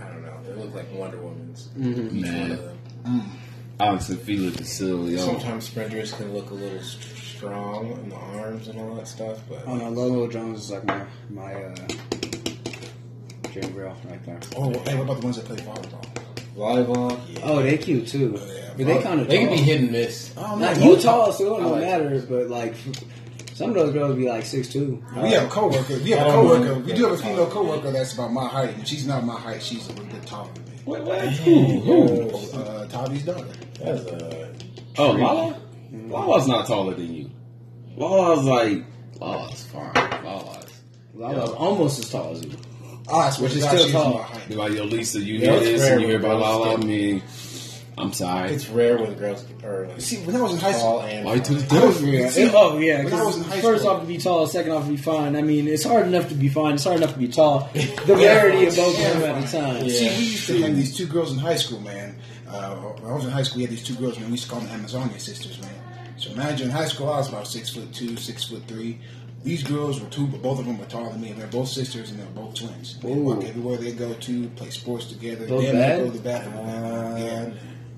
[0.00, 0.38] I don't know.
[0.44, 1.68] They look like Wonder Woman's.
[1.76, 2.50] Each one Man.
[2.52, 2.58] of
[3.04, 3.32] them.
[3.80, 5.18] Allyson Felix is still, yo.
[5.18, 9.40] Sometimes sprinters can look a little st- strong in the arms and all that stuff,
[9.48, 11.74] but Oh no, Lolo Jones is like my my uh,
[13.52, 14.38] dream girl right there.
[14.56, 16.04] oh, hey, what about the ones that play volleyball?
[16.56, 17.20] volleyball.
[17.34, 17.40] Yeah.
[17.44, 18.70] Oh, they cute too, yeah.
[18.76, 20.32] but they kind of They can be hit and miss.
[20.36, 20.82] Oh, Not man.
[20.82, 22.26] you tall, so it I don't like matter.
[22.28, 22.74] But like,
[23.54, 25.02] some of those girls be like six two.
[25.16, 25.94] We have a coworker.
[25.98, 26.78] We have a don't coworker.
[26.80, 29.62] We do have a female coworker that's about my height, and she's not my height.
[29.62, 30.80] She's a little bit taller than me.
[30.86, 31.24] Wait, what?
[31.28, 32.28] Who?
[32.56, 33.46] Uh, Tavi's daughter.
[33.80, 34.54] That's a
[34.98, 35.58] Oh, Lala?
[35.92, 37.21] Lala's not taller than you.
[38.02, 38.84] Lala's like,
[39.20, 40.24] Lala's fine.
[40.24, 40.80] Lala's.
[41.14, 42.52] Lala's almost as tall as you.
[43.12, 44.14] I swear Which to is God, still she's tall.
[44.14, 44.48] my height.
[44.48, 46.68] Be like, yo, Lisa, you Yeah, hear it's this and you hear about girls Lala?
[46.68, 47.22] I still- mean,
[47.98, 48.50] I'm sorry.
[48.52, 51.38] it's rare when girls are like See, when I was in high school, and Why
[51.38, 51.78] to the fine.
[51.80, 52.00] death?
[52.02, 52.30] Yeah.
[52.30, 53.04] See, oh yeah.
[53.04, 54.90] when I was in 'cause high First school- off to be tall, second off to
[54.90, 55.36] be fine.
[55.36, 56.74] I mean, it's hard enough to be fine.
[56.74, 57.68] It's hard enough to be tall.
[57.74, 59.84] The rarity of both of them at the time.
[59.84, 59.90] Yeah.
[59.92, 62.16] See, we used to have these two girls in high school, man.
[62.48, 64.26] Uh, when I was in high school, we had these two girls, man.
[64.28, 65.70] We used to call them Amazonia sisters, man.
[66.32, 68.98] Imagine in high school, I was about six foot two, six foot three.
[69.44, 71.30] These girls were two, but both of them were taller than me.
[71.30, 72.98] And they're both sisters, and they're both twins.
[73.00, 73.22] They Ooh.
[73.22, 75.46] walk everywhere they go to, play sports together.
[75.48, 75.98] Both Damn, bad?
[75.98, 76.54] they go to the bathroom.
[76.54, 77.18] together.
[77.18, 77.50] yeah.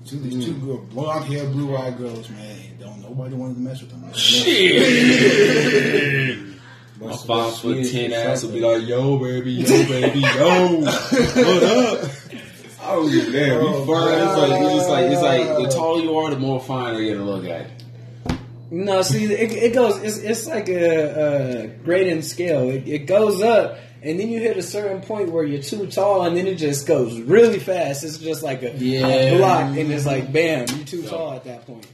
[0.05, 0.65] Two, these two mm.
[0.65, 2.77] girls, blonde hair, blue eyed girls, man.
[2.79, 4.01] Don't nobody wanted to mess with them.
[6.25, 6.59] Man.
[7.01, 12.11] My five foot ten ass will be like, yo, baby, yo, baby, yo, what up?
[12.87, 14.21] Oh, damn, you oh, fine.
[14.21, 17.05] It's like, it's just like, it's like, the taller you are, the more fine you
[17.07, 17.74] get to look at.
[18.71, 19.97] No, see, it, it goes.
[20.01, 22.69] It's, it's like a, a grading scale.
[22.69, 26.23] It, it goes up, and then you hit a certain point where you're too tall,
[26.25, 28.03] and then it just goes really fast.
[28.03, 29.37] It's just like a, a Yeah.
[29.37, 31.85] block, and it's like, bam, you're too tall at that point.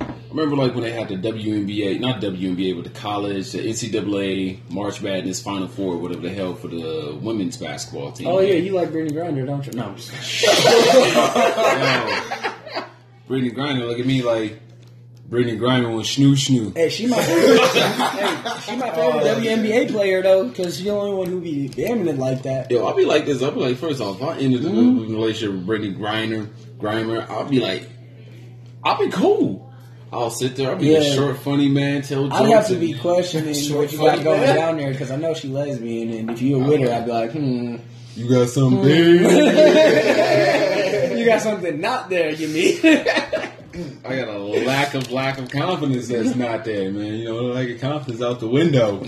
[0.00, 4.60] I remember like when they had the WNBA, not WNBA, but the college, the NCAA
[4.70, 8.28] March Madness Final Four, whatever the hell, for the women's basketball team.
[8.28, 9.72] Oh yeah, you like Brittany Grinder, don't you?
[9.72, 10.10] No, I'm just
[13.28, 14.60] Brittney Griner, look at me like
[15.30, 16.76] Brittney Griner was snoo snoo.
[16.76, 17.60] Hey, she my favorite.
[17.70, 22.08] hey, she my favorite WNBA player though, because she's the only one who be damning
[22.08, 22.68] it like that.
[22.70, 23.40] Yo, I'll be like this.
[23.40, 26.48] I'll be like, first off, if I ended up with a relationship with Brittney Griner,
[26.78, 27.88] Grimer, I'll be like,
[28.82, 29.72] I'll be cool.
[30.12, 30.70] I'll sit there.
[30.70, 32.02] I'll be a short, funny man.
[32.02, 32.32] Tell.
[32.32, 34.56] I'd have to be questioning Short what you got going man.
[34.56, 37.12] down there because I know she lesbian, and if you were with her, I'd be
[37.12, 37.76] like, hmm,
[38.16, 39.20] You got something big.
[41.18, 42.32] you got something not there.
[42.32, 42.80] You mean?
[44.04, 47.14] I got a lack of lack of confidence that's not there, man.
[47.14, 49.04] You know, like a confidence out the window.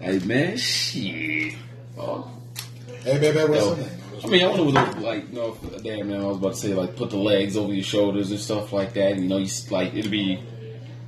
[0.00, 1.54] Hey, man, shit.
[1.98, 2.30] Oh,
[3.04, 3.78] Hey, baby, what's Yo, up?
[4.24, 6.20] I mean, I want what look like, no, damn, man.
[6.20, 8.92] I was about to say like, put the legs over your shoulders and stuff like
[8.94, 9.16] that.
[9.16, 10.38] You know, you like it'd be,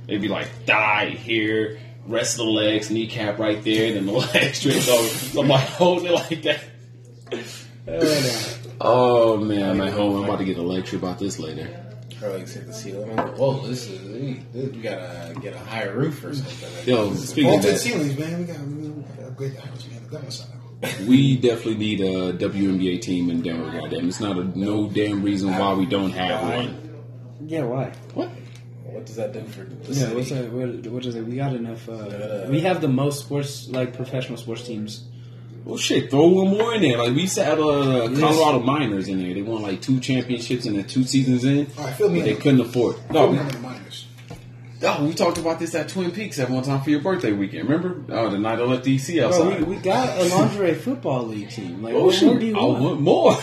[0.07, 4.13] it'd be like die here, rest of the legs, kneecap right there, and then the
[4.33, 5.07] legs straight over.
[5.07, 6.63] So I'm like holding it like that.
[8.81, 10.17] Oh man, I'm at home.
[10.17, 11.82] I'm about to get a lecture about this later.
[12.23, 13.09] Or like hit the ceiling.
[13.17, 16.87] Whoa, this is we, we gotta get a higher roof or something.
[16.87, 18.39] Yo, speaking of Vaulted that, ceilings, man.
[18.39, 19.85] We got we gotta upgrade the house.
[19.85, 21.07] We got the government side.
[21.07, 23.71] we definitely need a WNBA team in Denver.
[23.77, 27.45] Goddamn, it's not a no damn reason why we don't have one.
[27.45, 27.91] Yeah, why?
[28.13, 28.29] What?
[28.85, 30.15] What does that do for the Yeah, city?
[30.15, 30.51] what's that?
[30.51, 31.25] What, what is it?
[31.25, 31.89] We got enough.
[31.89, 35.09] Uh, Uh, we have the most sports, like professional sports teams.
[35.65, 36.97] Well, shit, throw one more in there.
[36.97, 39.33] Like we used to have uh, Colorado Miners in there.
[39.33, 41.67] They won like two championships in the two seasons in.
[41.77, 42.97] All right, fill me they couldn't afford.
[43.11, 44.07] No, we minors.
[44.83, 47.69] oh, we talked about this at Twin Peaks at one time for your birthday weekend.
[47.69, 48.03] Remember?
[48.13, 49.61] Oh, the night I left EC Bro, outside.
[49.63, 51.81] we, we got a lingerie football league team.
[51.81, 52.81] Like, oh what more do you I want?
[52.83, 53.37] want more.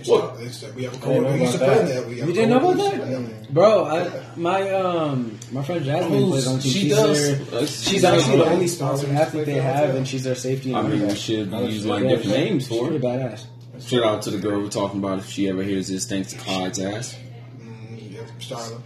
[0.00, 0.34] It's What?
[0.34, 1.22] not- it's, uh, we have a I didn't code.
[1.26, 1.94] know We used to about play that.
[1.94, 2.08] that.
[2.08, 3.84] We You didn't know about that, bro?
[3.84, 6.72] I, my um my friend Jasmine Oh, plays on team.
[6.72, 7.38] she she's does.
[7.50, 10.70] Their, Uh, she's she's actually the only sponsored athlete they have, and she's their safety.
[10.70, 13.12] And I mean, running we should Oh, use like different names for Pretty her.
[13.18, 13.44] badass.
[13.86, 16.04] Shout out to the girl we're talking about if she ever hears this.
[16.06, 17.16] Thanks to Clyde's ass.
[17.62, 18.80] Mm, yeah, Starla.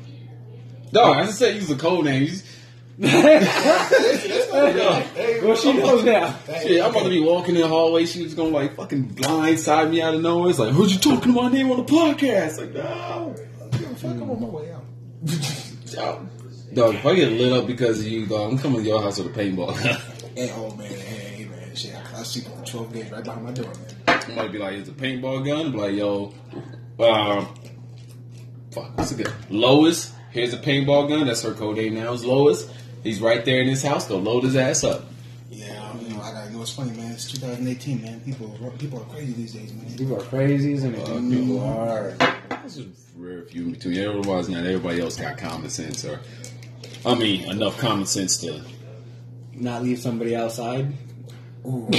[0.92, 2.22] No, I just said use a code name.
[2.24, 2.31] You-
[2.97, 3.41] Well,
[5.57, 6.39] she knows now.
[6.63, 8.07] Shit, I'm about to be walking in the hallway.
[8.07, 10.51] She was gonna like fucking blindside me out of nowhere.
[10.51, 12.59] It's like, heard you talking my name on the podcast.
[12.59, 13.35] Like, no.
[13.97, 14.85] Fuck, I'm on my way out.
[15.93, 16.27] Yo.
[16.75, 19.19] Dog, if I get lit up because of you, dog, I'm coming to your house
[19.19, 19.77] with a paintball.
[20.37, 23.45] Hey, oh man, hey, hey man, shit, I, I sleep on 12 games right behind
[23.45, 23.77] my door, man.
[24.09, 25.71] I might be like, it's a paintball gun.
[25.71, 26.35] Be like, yo,
[26.99, 27.55] um,
[28.73, 29.33] fuck, what's it good?
[29.49, 31.29] Lois, here's a paintball gun.
[31.29, 32.13] That's her code name now.
[32.13, 32.69] Is Lois.
[33.05, 34.09] He's right there in his house.
[34.09, 35.05] Go load his ass up.
[35.51, 37.12] Yeah, you know, I gotta know it's funny, man.
[37.12, 38.21] It's 2018, man.
[38.21, 39.95] People, people are crazy these days, man.
[39.97, 42.14] People are crazy, and Uh, people are.
[42.64, 42.87] This is
[43.17, 44.05] rare few in between.
[44.05, 46.19] Otherwise, not everybody else got common sense, or
[47.05, 48.62] I mean, enough common sense to.
[49.53, 50.93] Not leave somebody outside.
[51.64, 51.90] Came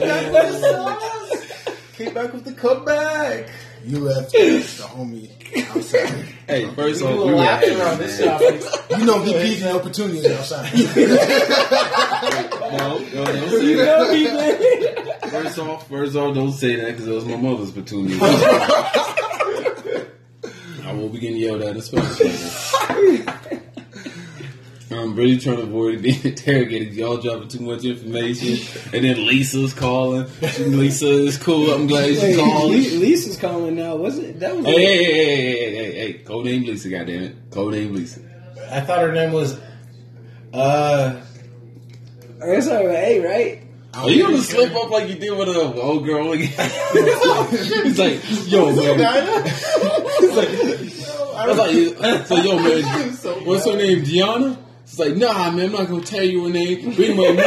[0.00, 1.76] back with the sauce.
[1.94, 3.48] Came back with the comeback.
[3.86, 4.38] You left the
[4.82, 5.30] homie
[5.76, 6.24] outside.
[6.48, 8.62] Hey, first You off, were we were laughing having around this topic.
[8.98, 10.72] You know, VPs and opportunities outside.
[12.76, 15.28] No, no, don't say that.
[15.30, 18.18] First off, first off, don't say that because it was my mother's petunia.
[20.84, 22.30] I will be getting yelled at, especially.
[24.88, 26.94] I'm really trying to avoid being interrogated.
[26.94, 28.58] Y'all dropping too much information,
[28.94, 30.26] and then Lisa's calling.
[30.58, 31.70] Lisa is cool.
[31.72, 32.70] I'm glad she Hey, called.
[32.70, 33.96] Lisa's calling now.
[33.96, 34.38] Was it?
[34.40, 34.64] That was.
[34.66, 37.50] Hey, hey, hey, hey, hey, hey, hey, code name Lisa, goddammit.
[37.50, 38.20] Code name Lisa.
[38.70, 39.58] I thought her name was.
[40.52, 41.20] Uh,
[42.40, 43.62] It's all right, right?
[43.94, 46.48] Are you gonna slip up like you did with a old girl again?
[46.52, 48.20] He's like,
[48.50, 49.46] yo, man.
[50.20, 50.48] He's like,
[51.34, 52.84] I was like, so yo, man,
[53.46, 54.04] what's her name?
[54.04, 54.58] Gianna?
[54.86, 56.84] It's like, nah, man, I'm not gonna tell you her name.
[56.84, 57.42] But anyway, me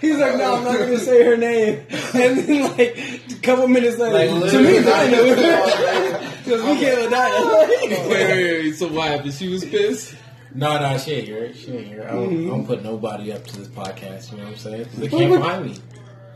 [0.00, 1.84] He's like, no, I'm not going to say her name.
[2.14, 6.20] And then, like, a couple minutes later, Like, to me, literally, Dinah.
[6.42, 8.08] Because we can't oh, wait, Dinah.
[8.08, 9.34] wait, wait, wait, so what happened?
[9.34, 10.14] She was pissed?
[10.54, 11.54] no, no, she ain't here.
[11.54, 12.06] She ain't here.
[12.08, 14.32] I don't, I don't put nobody up to this podcast.
[14.32, 14.86] You know what I'm saying?
[14.94, 15.42] They can't mm-hmm.
[15.42, 15.76] find me.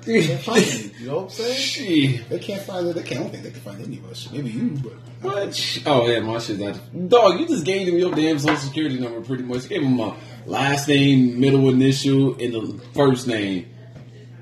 [0.06, 0.92] They can't find me.
[0.98, 1.56] You know what I'm saying?
[1.56, 2.16] She.
[2.28, 2.94] They can't find it.
[2.94, 3.20] They can't.
[3.20, 4.30] I don't think they can find any of us.
[4.30, 5.82] Maybe you, but What?
[5.86, 7.08] Oh yeah, my shit's not.
[7.08, 9.68] Dog, you just gave him your damn social security number pretty much.
[9.68, 10.14] Gave him my
[10.46, 13.70] last name, middle initial, and the first name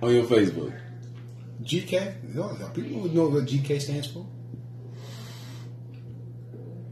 [0.01, 0.77] on your Facebook.
[1.63, 2.15] GK.
[2.29, 4.27] You know, people would know what GK stands for.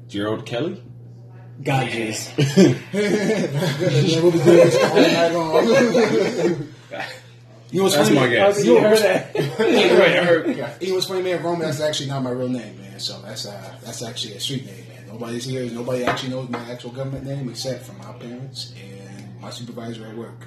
[0.06, 0.82] Gerald Kelly.
[1.62, 1.88] God,
[7.70, 8.20] You know what's That's funny?
[8.20, 8.58] my guess.
[8.58, 10.56] Oh, you heard that?
[10.56, 11.42] Yeah, you know what's funny, man?
[11.42, 12.98] Roman, that's actually not my real name, man.
[12.98, 15.06] So that's uh, that's actually a street name, man.
[15.06, 15.70] Nobody's here.
[15.70, 20.16] Nobody actually knows my actual government name except for my parents and my supervisor at
[20.16, 20.46] work.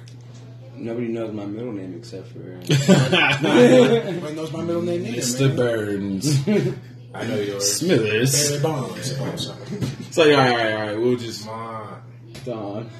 [0.76, 2.38] Nobody knows my middle name except for.
[3.42, 5.48] Nobody knows my middle name either, Mr.
[5.48, 5.56] man.
[5.56, 6.48] Burns.
[7.14, 7.78] I know yours.
[7.78, 8.48] Smithers.
[8.50, 9.14] Barry Bonds.
[9.18, 9.60] Oh, sorry.
[9.70, 10.98] It's like, all right, all right, all right.
[10.98, 11.96] We'll just nah,
[12.44, 12.90] Dawn.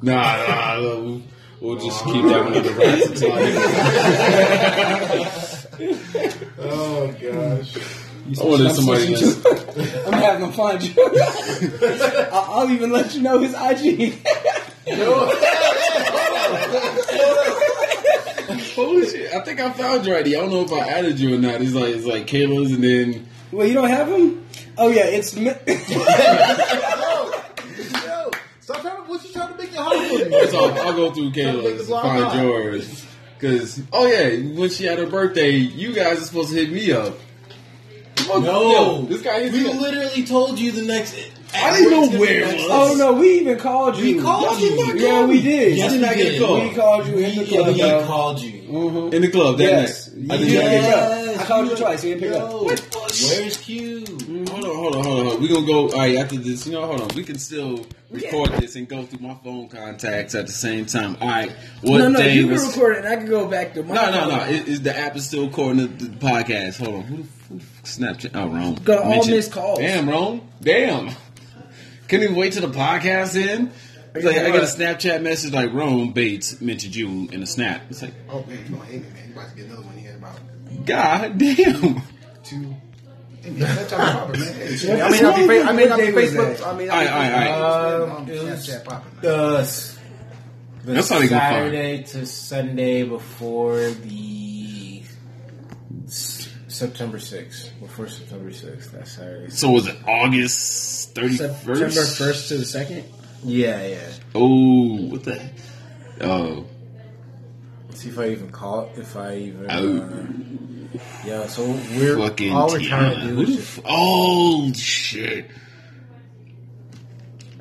[0.00, 0.78] nah.
[0.78, 1.20] nah
[1.60, 3.36] we'll, we'll just keep that one under wraps until I.
[6.58, 7.76] Oh gosh.
[8.38, 9.44] I wanted somebody else.
[10.06, 10.94] I'm having to find you.
[12.32, 14.20] I'll, I'll even let you know his IG.
[18.74, 19.32] Holy shit!
[19.34, 20.36] I think I found you already.
[20.36, 21.60] I don't know if I added you or not.
[21.60, 24.46] It's like it's like Kayla's, and then well, you don't have him?
[24.78, 25.34] Oh, yeah, it's.
[25.36, 25.54] Mi- Yo,
[28.60, 29.02] stop trying to.
[29.08, 29.32] What you
[30.18, 30.76] trying to make it hard for me?
[30.76, 32.36] so I'll, I'll go through Make Kayla's and find hot.
[32.42, 33.06] yours.
[33.38, 36.92] Cause oh yeah, when she had her birthday, you guys are supposed to hit me
[36.92, 37.14] up.
[38.16, 39.80] Fuck, No, yo, this guy hit we me up.
[39.80, 41.16] literally told you the next
[41.54, 42.66] I didn't know where it was.
[42.68, 44.16] Oh no, we even called you.
[44.18, 44.86] We called Y'all did you.
[44.86, 45.76] not Yeah, we did.
[45.78, 46.60] Yes, did we not get a call.
[46.62, 47.66] We called you in the club.
[47.68, 48.06] we though.
[48.06, 48.52] called you.
[48.70, 49.14] Mhm.
[49.14, 50.10] in the club that Yes.
[50.14, 50.38] night.
[50.38, 51.29] I You did didn't not pick get up.
[51.40, 52.04] I called you twice.
[52.04, 52.52] You didn't pick up.
[52.62, 54.04] Where's Q?
[54.50, 55.40] Hold on, hold on, hold on.
[55.42, 55.90] We're gonna go.
[55.90, 57.08] All right, after this, you know, hold on.
[57.16, 61.16] We can still record this and go through my phone contacts at the same time.
[61.20, 61.50] All right,
[61.82, 62.98] what No, no, day you can record it.
[63.04, 63.94] and I can go back to my.
[63.94, 64.38] No, no, no.
[64.38, 64.48] phone.
[64.54, 66.78] It, it, the app is still recording the, the podcast.
[66.84, 67.02] Hold on.
[67.02, 68.30] Who the, who the Snapchat?
[68.34, 68.74] Oh, Rome.
[68.84, 69.78] Got all Mentioned- missed calls.
[69.78, 70.48] Damn, Rome.
[70.60, 71.14] Damn.
[72.08, 73.70] Couldn't even wait till the podcast in.
[74.12, 77.82] It's like, I got a Snapchat message like Rome Bates mentioned you in a snap.
[77.90, 79.28] It's like, Oh man, you gonna hate me, man.
[79.28, 80.36] You about to get another one here in about
[80.86, 82.02] God damn.
[82.44, 82.74] two.
[83.42, 84.54] Hey, man, that's how popping, man.
[84.54, 84.90] Hey, shit.
[84.90, 86.56] What- I mean, I'll be, what fa- I mean, I'll be day was Facebook.
[86.58, 86.66] that?
[86.66, 88.18] I mean, All right, I'll be all right, all right.
[88.20, 89.12] Um, It was- Snapchat popping.
[89.12, 89.22] man.
[89.22, 89.98] The, s-
[90.84, 91.54] the That's how they gonna find.
[91.72, 95.02] Saturday to Sunday before the
[96.06, 97.70] s- September 6th.
[97.80, 98.92] Before September 6th.
[98.92, 99.50] That's Saturday.
[99.50, 101.36] So was it August 31st?
[101.38, 103.04] September first to the second.
[103.44, 103.98] Yeah, yeah.
[104.34, 105.40] Oh, what the?
[106.20, 106.69] Oh, Let's
[108.00, 108.98] see if I even call it.
[108.98, 109.66] If I even.
[109.68, 110.00] Oh.
[110.00, 111.64] Uh, yeah, so
[111.96, 112.16] we're.
[112.16, 113.78] fucking all we're trying to do Who is the just.
[113.78, 115.50] f- oh shit!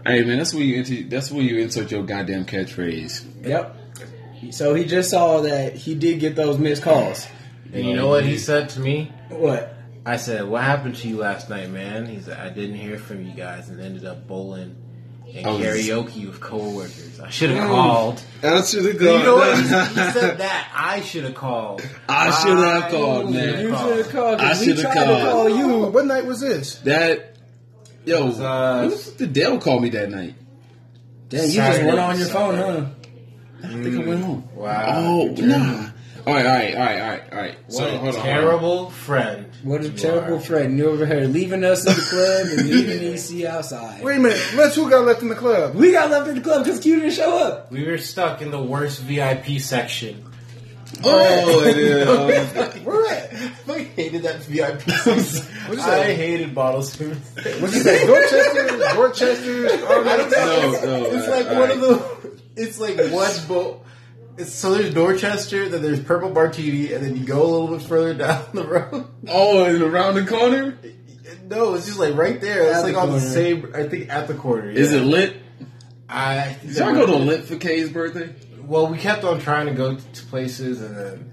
[0.06, 3.45] Hey man, that's where you enter, that's where you insert your goddamn catchphrase.
[3.45, 3.75] Yep.
[4.52, 7.28] So he just saw that he did get those missed calls.
[7.73, 9.12] And you know what he said to me?
[9.28, 9.75] What?
[10.06, 13.23] I said, "What happened to you last night, man?" He said, "I didn't hear from
[13.23, 14.75] you guys, and ended up bowling
[15.36, 17.20] and I was- karaoke with coworkers.
[17.24, 17.68] I should have Mm.
[17.68, 19.56] called." I should have You know what?
[19.58, 21.82] He, he said that I should have called.
[22.08, 23.60] I should have called, man.
[23.62, 24.39] You should have called.
[24.39, 25.20] 'cause I we should've tried called.
[25.20, 25.68] to call you.
[25.88, 26.76] What night was this?
[26.86, 27.36] That
[28.06, 30.36] yo, was, uh, when the fuck did Dale call me that night?
[31.30, 31.86] Damn, you just Saturday.
[31.88, 32.86] went on your phone, huh?
[33.63, 34.44] I think I went home.
[34.56, 34.86] Wow.
[34.88, 35.89] Oh nah.
[36.27, 37.55] All right, all right, all right, all right, all right.
[37.65, 38.21] What So a hold on, hold on.
[38.23, 39.45] terrible friend.
[39.63, 40.41] What a terrible are.
[40.41, 40.77] friend.
[40.77, 44.03] You over here leaving us in the club and leaving EC outside.
[44.03, 44.53] Wait a minute.
[44.55, 45.75] Let's who got left in the club?
[45.75, 47.71] We got left in the club because Q didn't show up.
[47.71, 50.25] We were stuck in the worst VIP section.
[51.03, 52.08] Oh, it is.
[52.84, 53.32] Where at?
[53.69, 55.45] I hated that VIP section.
[55.69, 57.19] What's I hated bottle service.
[57.62, 58.08] What's it say?
[58.08, 58.77] Dorchester?
[58.95, 59.65] Dorchester?
[59.67, 60.19] I don't know.
[60.29, 62.39] No, no, it's uh, like all one of the.
[62.55, 63.86] It's like one boat.
[64.39, 67.86] It's, so there's Dorchester, then there's Purple Martini, and then you go a little bit
[67.86, 69.08] further down the road.
[69.28, 70.78] oh, and around the corner.
[71.43, 72.63] No, it's just like right there.
[72.63, 73.71] It's At like the on the same.
[73.75, 74.69] I think at the corner.
[74.69, 75.36] Is it lit?
[76.08, 78.34] I Did y'all go to lit for Kay's birthday?
[78.62, 81.32] Well, we kept on trying to go to places, and then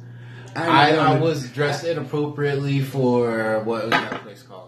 [0.56, 1.14] I, I.
[1.14, 4.65] I was dressed inappropriately for what was that place called?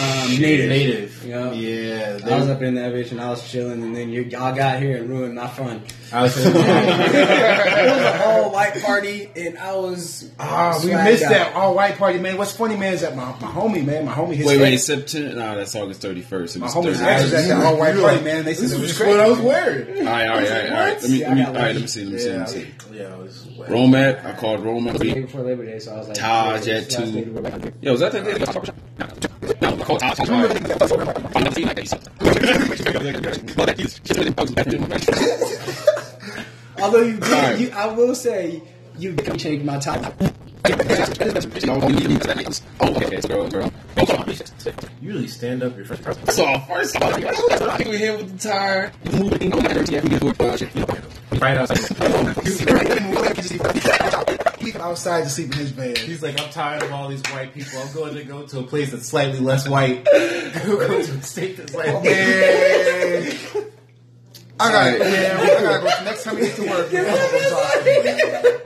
[0.00, 0.68] Um, native.
[0.68, 1.24] Native.
[1.26, 1.52] Yeah.
[1.52, 2.18] Yeah.
[2.24, 4.80] I was up in that bitch and I was chilling, and then you, y'all got
[4.80, 5.82] here and ruined my fun.
[6.12, 6.36] I was.
[6.46, 10.30] it was a all white party, and I was.
[10.38, 11.30] Ah, we missed out.
[11.30, 12.36] that all white party, man.
[12.36, 14.84] What's funny, man, is that my, my homie, man, my homie, his Wait, wait, ex-
[14.84, 15.34] September?
[15.34, 16.58] No, that's August thirty first.
[16.58, 18.44] my homie's ex was at that all white party, man.
[18.44, 19.98] They said This it was was just what I was wearing.
[20.06, 21.02] All right, all right, all right, all right.
[21.02, 21.72] Let me, Yeah, let me, I all got right.
[21.74, 22.04] Let me see.
[22.04, 22.28] Let me see.
[22.30, 22.72] Let me see.
[22.92, 23.46] Yeah, it was.
[23.58, 23.68] wet.
[23.70, 24.24] Romat.
[24.24, 24.64] I called The
[24.98, 25.22] day Romat.
[25.26, 27.02] before Labor Day, so I was like, Taj at two.
[27.80, 28.60] yeah, at it's the
[28.98, 29.31] last
[29.76, 30.32] two.
[30.48, 31.26] day to go back out.
[32.20, 32.32] Yo,
[32.68, 33.38] was that the day?
[33.40, 35.22] No, no, I called Taj.
[36.82, 37.60] Although you did, Alright.
[37.60, 38.62] you, I will say,
[38.98, 40.12] you did change my time.
[42.80, 43.72] Oh, okay, girl, girl.
[45.00, 46.26] You really stand up your first person.
[46.28, 47.16] So first of all,
[47.78, 48.92] we were here with the tire.
[51.40, 51.78] Right outside.
[54.62, 55.98] He outside to sleep in his bed.
[55.98, 57.80] He's like, I'm tired of all these white people.
[57.80, 60.04] I'm going to go to a place that's slightly less white.
[60.04, 63.36] go to a state that's like, oh, Man.
[64.60, 66.04] I gotta, man, I gotta go.
[66.04, 68.60] Next time we get to work, man, I'm oh, gonna talk to him.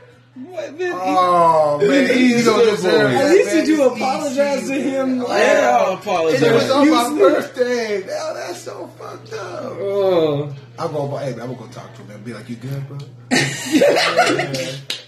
[0.99, 3.57] Oh man, he's gonna deserve At least man.
[3.57, 5.19] did you apologize to him?
[5.21, 6.43] Yeah, I And apologize.
[6.43, 8.03] it was on my You- birthday.
[8.03, 9.73] Hell, that's so fucked up.
[9.81, 10.55] Oh.
[10.79, 11.17] I'll go.
[11.17, 12.99] Hey, man, I'm gonna go talk to him and be like, "You good, bro?"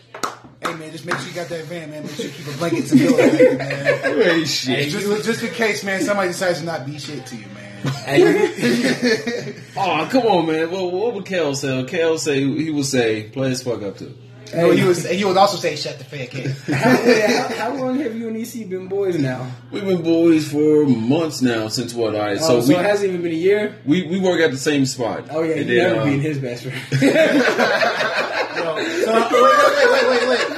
[0.69, 2.03] hey man, just make sure you got that van, man.
[2.05, 4.01] Make sure you keep a blanket and pillow, with you, man.
[4.23, 4.89] Hey, shit.
[4.91, 7.55] Just, just in case, man, somebody decides to not be shit to you, man.
[9.77, 10.71] Oh, come on, man.
[10.73, 11.85] What, what would Kel say?
[11.85, 14.13] Kel say he would say, "Play his fuck up to."
[14.53, 15.09] No, he was.
[15.09, 18.37] He would also say, "Shut the fat kid." How, how, how long have you and
[18.37, 19.47] EC been boys now?
[19.71, 21.69] We've been boys for months now.
[21.69, 22.17] Since what?
[22.17, 23.77] All right, Oh, so so we, it hasn't even been a year?
[23.87, 25.27] we we work at the same spot.
[25.31, 26.83] Oh, yeah, And you then, never uh, been his best friend.
[28.59, 30.58] So, wait, wait, wait, wait, wait.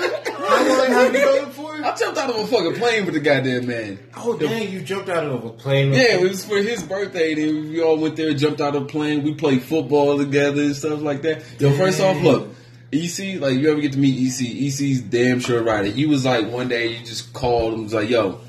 [1.00, 1.84] How long have you known him?
[1.84, 3.98] I jumped out of a fucking plane with the goddamn man.
[4.16, 5.92] Oh, dang, you jumped out of a plane.
[5.92, 6.26] Yeah, him.
[6.26, 7.34] it was for his birthday.
[7.34, 9.22] Then we all went there, jumped out of a plane.
[9.22, 11.42] We played football together and stuff like that.
[11.58, 12.48] Yo, first off, look,
[12.92, 14.46] EC, like you ever get to meet EC?
[14.66, 15.88] EC's damn sure rider.
[15.88, 18.40] He was like one day you just called him, was like, "Yo,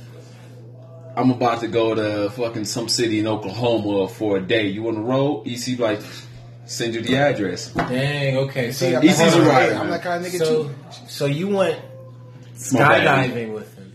[1.16, 4.68] I'm about to go to fucking some city in Oklahoma for a day.
[4.68, 5.48] You on the road?
[5.48, 6.02] EC like
[6.66, 7.72] send you the address.
[7.74, 8.38] Dang.
[8.38, 8.72] Okay.
[8.72, 10.64] So See, I'm, EC's that kind a of- rider, I'm that kind of nigga so,
[10.64, 10.76] too.
[11.08, 11.91] so you went My bad.
[12.62, 13.92] Skydiving with him.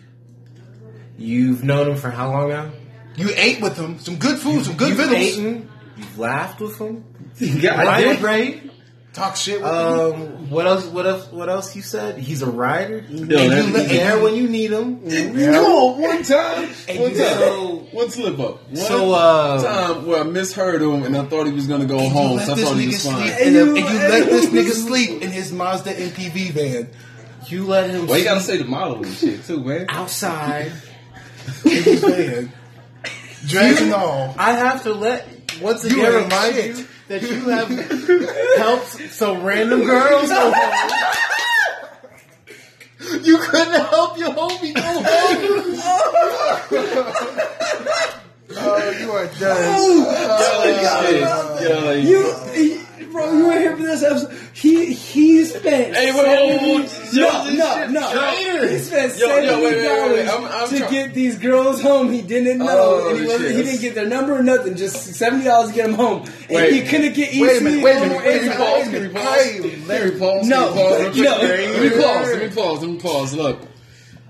[1.18, 2.70] You've known him for how long now?
[3.16, 5.16] You ate with them, some good food, some good You've vittles.
[5.18, 5.70] eaten.
[5.96, 7.04] You've laughed with him.
[7.38, 8.62] Yeah, Ryan Gray.
[9.12, 10.12] Talk shit with them.
[10.22, 10.84] Um, what else?
[10.86, 11.32] What else?
[11.32, 11.74] What else?
[11.74, 12.98] You said he's a rider.
[13.08, 13.30] Yo, and
[13.66, 15.00] you let there when you need him.
[15.00, 20.20] Come on, one time, one time, So- one slip up, one So, uh, time where
[20.20, 22.38] I misheard him and I thought he was gonna go home.
[22.40, 23.28] So I thought he was fine.
[23.28, 26.88] in And a- you- and you let this nigga sleep in his Mazda MPV van.
[27.49, 28.07] You let him.
[28.07, 29.86] Well, you gotta say the model and shit too, man.
[29.88, 30.72] outside.
[31.64, 32.53] In his van.
[33.47, 34.34] Dreads and all.
[34.38, 35.28] I have to let
[35.61, 36.76] once again ain't remind shit.
[36.78, 37.68] you that you have
[38.59, 40.53] helped some random girls go.
[43.22, 45.03] You couldn't help your homie go home.
[48.59, 49.78] Oh, you are done.
[51.62, 52.80] Yeah, like, You, he-
[53.16, 54.32] bro, you were here for this episode.
[54.52, 55.94] He he spent.
[55.96, 58.66] Hey, wait, no, Yo, no, this no.
[58.68, 62.12] He spent Yo, seventy dollars I'm- I'm to try- get these girls home.
[62.12, 64.76] He didn't know, Oh, and he, wasn't, he didn't get their number or nothing.
[64.76, 66.72] Just seventy dollars to get them home, and Wait.
[66.72, 67.40] he couldn't get EC.
[67.42, 68.86] Wait a minute, wait a minute, wait a minute, in pause?
[68.86, 69.36] wait a Can we pause?
[69.36, 70.48] Hey, Can pause?
[70.48, 71.16] No, Can we pause?
[71.16, 71.36] no.
[71.36, 72.28] Let me pause.
[72.28, 72.82] Let me pause.
[72.82, 73.34] Let me pause.
[73.34, 73.76] Look.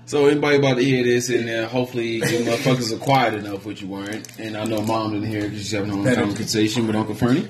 [0.07, 3.81] So anybody about to hear this, and uh, hopefully you motherfuckers are quiet enough, which
[3.81, 4.39] you weren't.
[4.39, 7.45] And I know mom didn't hear because she's having her own conversation with Uncle Fernie.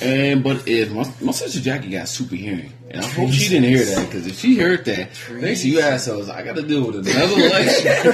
[0.00, 3.68] And but if my, my sister Jackie got super hearing, and I hope she didn't
[3.68, 6.86] hear that because if she heard that, thanks to you assholes, I got to deal
[6.86, 8.12] with another lecture.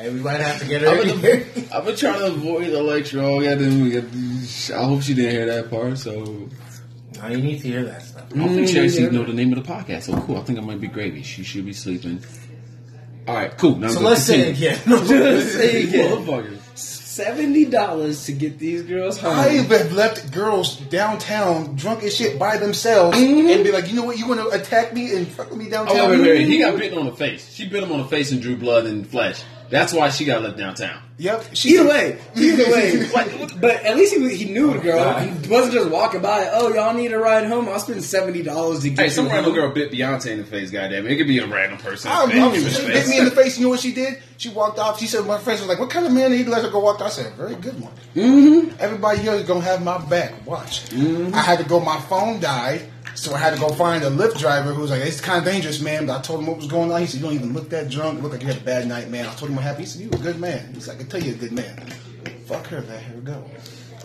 [0.00, 2.82] Hey, we might have to get her I've been, I've been trying to avoid the
[2.82, 3.92] lecture all goddamn.
[4.74, 5.98] I hope she didn't hear that part.
[5.98, 6.48] So
[7.28, 8.24] you need to hear that stuff.
[8.32, 10.04] I don't think she actually know the name of the podcast.
[10.04, 10.38] So cool.
[10.38, 11.22] I think I might be gravy.
[11.22, 12.22] She should be sleeping.
[13.26, 13.76] All right, cool.
[13.76, 14.78] Now So let's say it again.
[14.86, 16.60] Let's say again.
[16.74, 19.32] Seventy dollars to get these girls home.
[19.32, 23.72] I have left girls downtown drunk as shit by themselves and be mm-hmm.
[23.72, 25.96] like, you know what, you want to attack me and fuck with me downtown?
[25.96, 26.46] Oh wait, wait, wait.
[26.46, 27.50] He got bitten on the face.
[27.54, 29.42] She bit him on the face and drew blood and flesh.
[29.70, 31.02] That's why she got left downtown.
[31.18, 31.44] Yep.
[31.54, 33.08] She, Either way, either way.
[33.12, 35.18] But, but at least he, he knew the girl.
[35.18, 36.50] He wasn't just walking by.
[36.52, 37.68] Oh, y'all need a ride home.
[37.68, 40.70] I'll spend seventy dollars to get Hey, some random girl bit Beyonce in the face.
[40.70, 42.10] Goddamn, it It could be a random person.
[42.10, 43.56] Ain't she bit me in the face.
[43.56, 44.22] You know what she did?
[44.36, 45.00] She walked off.
[45.00, 46.80] She said, my friends was like, what kind of man you to let her go
[46.80, 47.00] walk?
[47.00, 47.92] I said, very good one.
[48.14, 48.76] Mm-hmm.
[48.78, 50.46] Everybody here is going to have my back.
[50.46, 50.92] Watch.
[50.92, 52.82] I had to go, my phone died.
[53.16, 55.44] So I had to go find a Lyft driver who was like, it's kind of
[55.44, 56.06] dangerous, man.
[56.06, 57.00] But I told him what was going on.
[57.00, 58.18] He said, you don't even look that drunk.
[58.18, 59.26] You look like you had a bad night, man.
[59.26, 59.86] I told him what happened.
[59.86, 60.74] He said, you a good man.
[60.74, 61.76] He's like, I can tell you a good man.
[62.44, 63.44] Fuck her, let her go.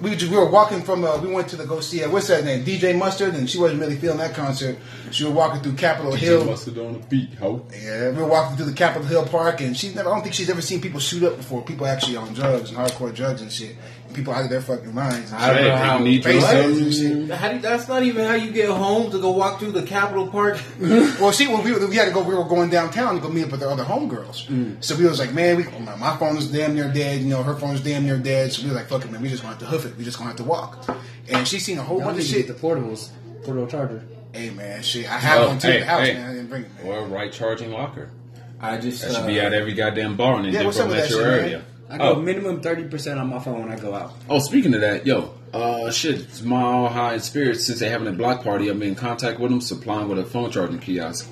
[0.02, 2.10] We were, just, we were walking from, uh, we went to the go see, uh,
[2.10, 2.66] what's that name?
[2.66, 4.80] DJ Mustard, and she wasn't really feeling that concert.
[5.12, 6.44] She was walking through Capitol Hill.
[6.44, 7.68] Busted on the beat, ho.
[7.72, 10.10] Yeah, we were walking through the Capitol Hill Park, and she's never.
[10.10, 11.62] I don't think she's ever seen people shoot up before.
[11.62, 13.76] People actually on drugs and hardcore drugs and shit.
[14.14, 15.32] People out of their fucking minds.
[15.34, 17.38] I don't know how- you need Face your it and shit.
[17.38, 19.84] How do you- that's not even how you get home to go walk through the
[19.84, 20.60] Capitol Park.
[20.82, 23.44] Well, see, when we, we had to go, we were going downtown to go meet
[23.46, 24.84] up with the other homegirls.
[24.84, 27.22] So we was like, man, we, my, my phone is damn near dead.
[27.22, 28.52] You know, her phone is damn near dead.
[28.54, 29.98] So we were like, fuck it, man, we just going to have to hoof it.
[29.98, 30.98] We just going to have to walk.
[31.30, 32.48] And she seen a whole Y'all bunch need of to shit.
[32.48, 33.10] get the portables,
[33.44, 34.04] portable charger.
[34.34, 36.14] hey, man, shit, I have Oh, one to hey, the house, hey.
[36.16, 36.30] man.
[36.30, 36.86] I didn't bring it, man.
[36.88, 38.10] Or a right charging locker.
[38.60, 41.00] I just That should uh, be at every goddamn bar in the Yeah, what's different
[41.00, 41.66] up with metro shit, man?
[41.92, 42.04] Area.
[42.04, 42.22] I go Oh.
[42.22, 44.14] minimum thirty percent on my phone when I go out.
[44.30, 48.12] Oh, speaking of that, yo, uh, shit, Smile High in Spirits, since they're having a
[48.12, 51.28] block party, I'm in contact with them, supplying with a phone charging kiosk.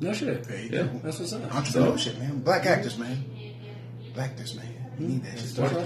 [0.00, 0.44] No shit.
[0.44, 0.82] There you Yeah.
[0.84, 1.00] go.
[1.04, 1.42] That's what's up.
[1.50, 2.38] Entrepreneurship, man.
[2.40, 3.22] Black actors, man.
[4.14, 4.66] Black actors, man.
[4.98, 5.38] You need that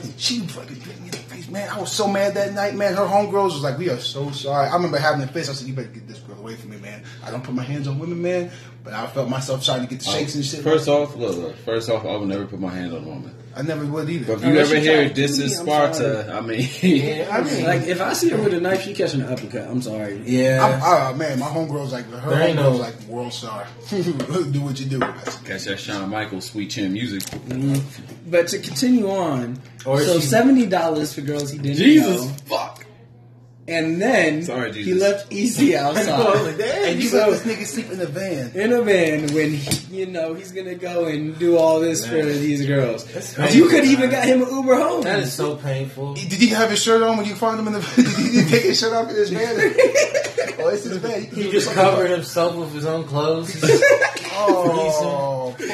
[0.03, 0.15] shit.
[0.19, 1.69] She fucking hit me in the face, man.
[1.69, 2.95] I was so mad that night, man.
[2.95, 5.51] Her homegirls was like, "We are so sorry." I remember having a fist.
[5.51, 7.63] I said, "You better get this girl away from me, man." I don't put my
[7.63, 8.51] hands on women, man,
[8.83, 10.63] but I felt myself trying to get the shakes and shit.
[10.63, 13.33] First off, look, look, first off, I would never put my hand on a woman.
[13.57, 14.35] I never would either.
[14.37, 16.69] But if you ever she hear this is Sparta, I mean,
[17.31, 19.69] I mean, Like if I see her with a knife, she catching an uppercut.
[19.69, 20.21] I'm sorry.
[20.25, 20.65] yeah.
[20.83, 23.67] I'm, uh, man, my homegirl's like her There ain't homegirl's no- like world star.
[23.91, 25.03] do what you do.
[25.03, 27.23] I said, catch that Shawn Michaels sweet chin music.
[28.27, 32.84] But to continue on, Or so seventy dollars for girls he didn't Jesus, know, fuck.
[33.67, 37.99] And then Sorry, he left EC outside and you So- let this nigga sleep in
[37.99, 38.51] the van.
[38.55, 42.23] in a van when he, you know he's gonna go and do all this for
[42.23, 43.07] these girls.
[43.55, 45.03] You could even got him an Uber home.
[45.03, 46.13] that is so painful.
[46.15, 47.81] Did he have his shirt on when you found him in the?
[47.81, 48.05] van?
[48.05, 49.57] Did he take his shirt off in his van?
[49.57, 51.23] oh, it's his van.
[51.25, 53.59] He just covered himself with his own clothes.
[54.37, 55.67] Oh, poor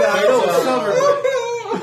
[0.00, 1.27] I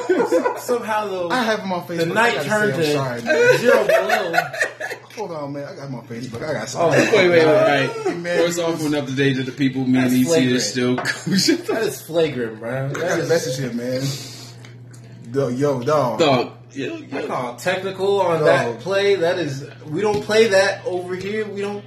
[0.09, 1.97] know it's covered, but somehow I the, have him on Facebook.
[1.97, 3.21] the I night turned say, to I'm sorry.
[3.23, 3.57] man.
[3.59, 4.33] zero below.
[5.15, 5.63] Hold on, man.
[5.65, 6.43] I got him on Facebook.
[6.47, 6.99] I got Oh, something.
[6.99, 7.45] Wait, wait, wait,
[8.07, 8.17] right.
[8.17, 9.85] Man, First off, we're up to date to the people.
[9.85, 10.95] Me and That's EC is still.
[10.95, 12.87] That is flagrant, bro.
[12.87, 14.03] I got That a is message here, man.
[15.33, 16.19] Yo, yo, dog.
[16.19, 16.51] Dog.
[16.73, 17.27] Yo, I yo.
[17.27, 18.45] call technical on Dog.
[18.47, 19.15] that play.
[19.15, 21.45] That is, we don't play that over here.
[21.47, 21.83] We don't.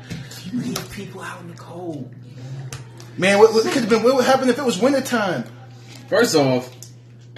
[0.50, 2.10] You leave people out in the cold.
[3.18, 4.02] Man, what, what could have been?
[4.02, 5.44] What would happen if it was wintertime?
[6.08, 6.70] First off,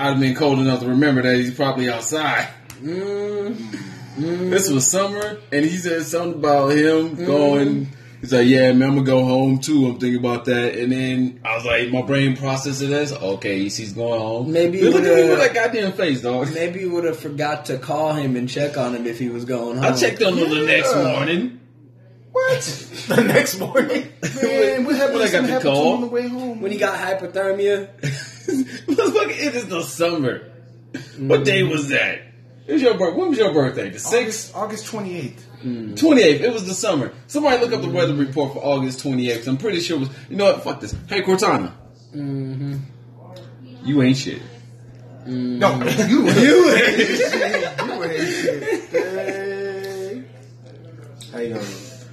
[0.01, 2.49] I'd have been cold enough to remember that he's probably outside.
[2.81, 4.49] Mm-hmm.
[4.49, 7.27] This was summer, and he said something about him mm-hmm.
[7.27, 7.89] going.
[8.23, 11.41] He's like, "Yeah, man, I'm gonna go home too." I'm thinking about that, and then
[11.45, 13.13] I was like, my brain processed this.
[13.13, 14.51] Okay, he's going home.
[14.51, 16.53] Maybe look at me with that goddamn face, dog.
[16.55, 19.45] Maybe you would have forgot to call him and check on him if he was
[19.45, 19.85] going home.
[19.85, 21.60] I checked on him the next morning.
[22.33, 22.87] What?
[23.11, 24.13] The next morning.
[24.41, 25.19] Man, what happened?
[25.19, 25.87] When I got the happened to call?
[25.87, 26.61] him on the way home?
[26.61, 27.89] when he got hypothermia.
[28.01, 30.53] Motherfucker, it is the summer.
[31.19, 32.21] What day was that?
[32.69, 33.17] It was your birth.
[33.17, 33.91] When was your birthday?
[33.91, 35.45] The sixth, August, August twenty eighth.
[35.97, 36.43] twenty eighth.
[36.43, 37.13] It was the summer.
[37.27, 39.49] Somebody look up the weather report for August twenty eighth.
[39.49, 40.11] I'm pretty sure it was.
[40.29, 40.63] You know what?
[40.63, 40.95] Fuck this.
[41.09, 41.73] Hey Cortana.
[42.15, 42.77] Mm-hmm.
[43.85, 44.41] You ain't shit.
[45.27, 47.79] No, you, you ain't shit.
[47.87, 50.25] You ain't shit.
[51.33, 51.65] How you gonna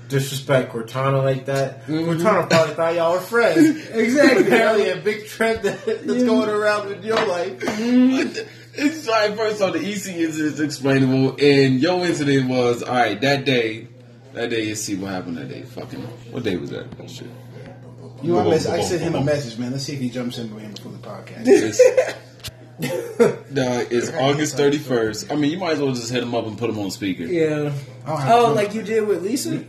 [0.08, 1.86] disrespect Cortana like that?
[1.88, 2.10] Mm-hmm.
[2.22, 3.88] Cortana probably thought y'all were friends.
[3.98, 4.46] Exactly.
[4.46, 6.26] Apparently, a big trend that, that's mm-hmm.
[6.26, 7.60] going around in your life.
[7.60, 8.48] Mm-hmm.
[8.80, 13.20] It's like first off, the EC is, is explainable, and your incident was all right.
[13.20, 13.88] That day,
[14.34, 14.68] that day.
[14.68, 15.64] Let's see what happened that day.
[15.64, 16.02] Fucking,
[16.32, 16.86] what day was that?
[17.02, 17.28] Oh, shit.
[18.22, 19.72] You want mess- I sent him a message, man.
[19.72, 21.44] Let's see if he jumps in with him before the podcast.
[21.46, 21.82] It's,
[23.50, 25.32] Nah, it's August thirty first.
[25.32, 27.24] I mean, you might as well just hit him up and put him on speaker.
[27.24, 27.74] Yeah.
[28.06, 29.64] I don't have Oh, like you did with Lisa?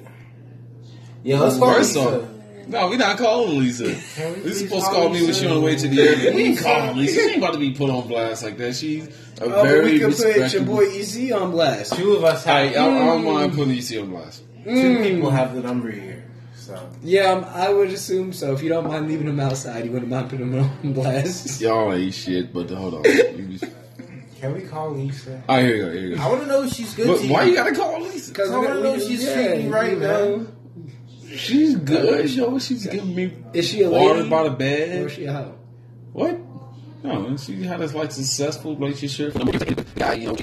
[1.29, 2.23] Yeah, let's call First Lisa.
[2.23, 2.29] off,
[2.69, 3.85] no, we're not calling Lisa.
[3.85, 5.41] we You're supposed to call call me when Lisa?
[5.41, 6.35] she on the way to the airport.
[6.35, 7.15] We ain't calling Lisa.
[7.15, 8.75] She ain't about to be put on blast like that.
[8.77, 9.11] She's a
[9.45, 10.77] Oh, but very we can put your respectable.
[10.77, 11.95] boy EC on blast.
[11.97, 12.77] Two of us I, I, have.
[12.77, 14.43] I don't mind putting EC on blast.
[14.65, 16.25] Two people have the number here.
[16.55, 18.53] So Yeah, um, I would assume so.
[18.55, 21.61] If you don't mind leaving him outside, you wouldn't mind putting him on blast.
[21.61, 23.03] Y'all ain't shit, but hold on.
[23.03, 25.43] Can we call Lisa?
[25.49, 25.93] All right, here you go.
[25.93, 27.09] Here you I want to know if she's good.
[27.09, 28.31] But to why you gotta call Lisa?
[28.31, 30.47] Because I wanna know if she's treating you right, man.
[31.37, 32.31] She's good.
[32.31, 34.31] Yo, she's giving me Is she a water lady?
[34.31, 35.07] by the Or bed.
[35.07, 35.55] is she a hoe?
[36.13, 36.39] What?
[37.05, 39.35] No, she had this like successful relationship.
[39.97, 40.35] Yeah, you know,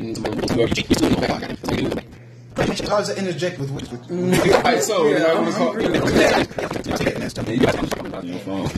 [2.56, 3.92] How does that interject with with?
[3.92, 4.10] with
[4.56, 5.82] All right, so Yeah, I'm I'm gonna call.
[8.26, 8.70] Your phone.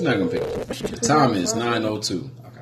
[0.00, 0.42] He's not gonna pick.
[0.94, 1.00] up.
[1.02, 2.30] Time is nine oh two.
[2.46, 2.60] Okay.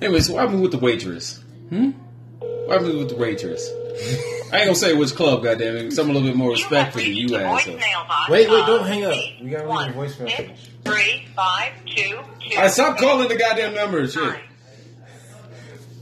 [0.00, 1.42] Anyway, so what happened with the waitress?
[1.68, 1.90] Hmm.
[2.38, 3.68] What happened with the waitress?
[4.52, 5.92] I ain't gonna say which club, goddamn it.
[5.92, 7.74] Some a little bit more respectful than you, asshole.
[8.28, 9.16] Wait, wait, don't hang up.
[9.42, 10.70] We gotta leave a voice message.
[10.84, 12.56] Three five two two.
[12.56, 14.06] All right, stop calling the goddamn number.
[14.06, 14.22] Shit.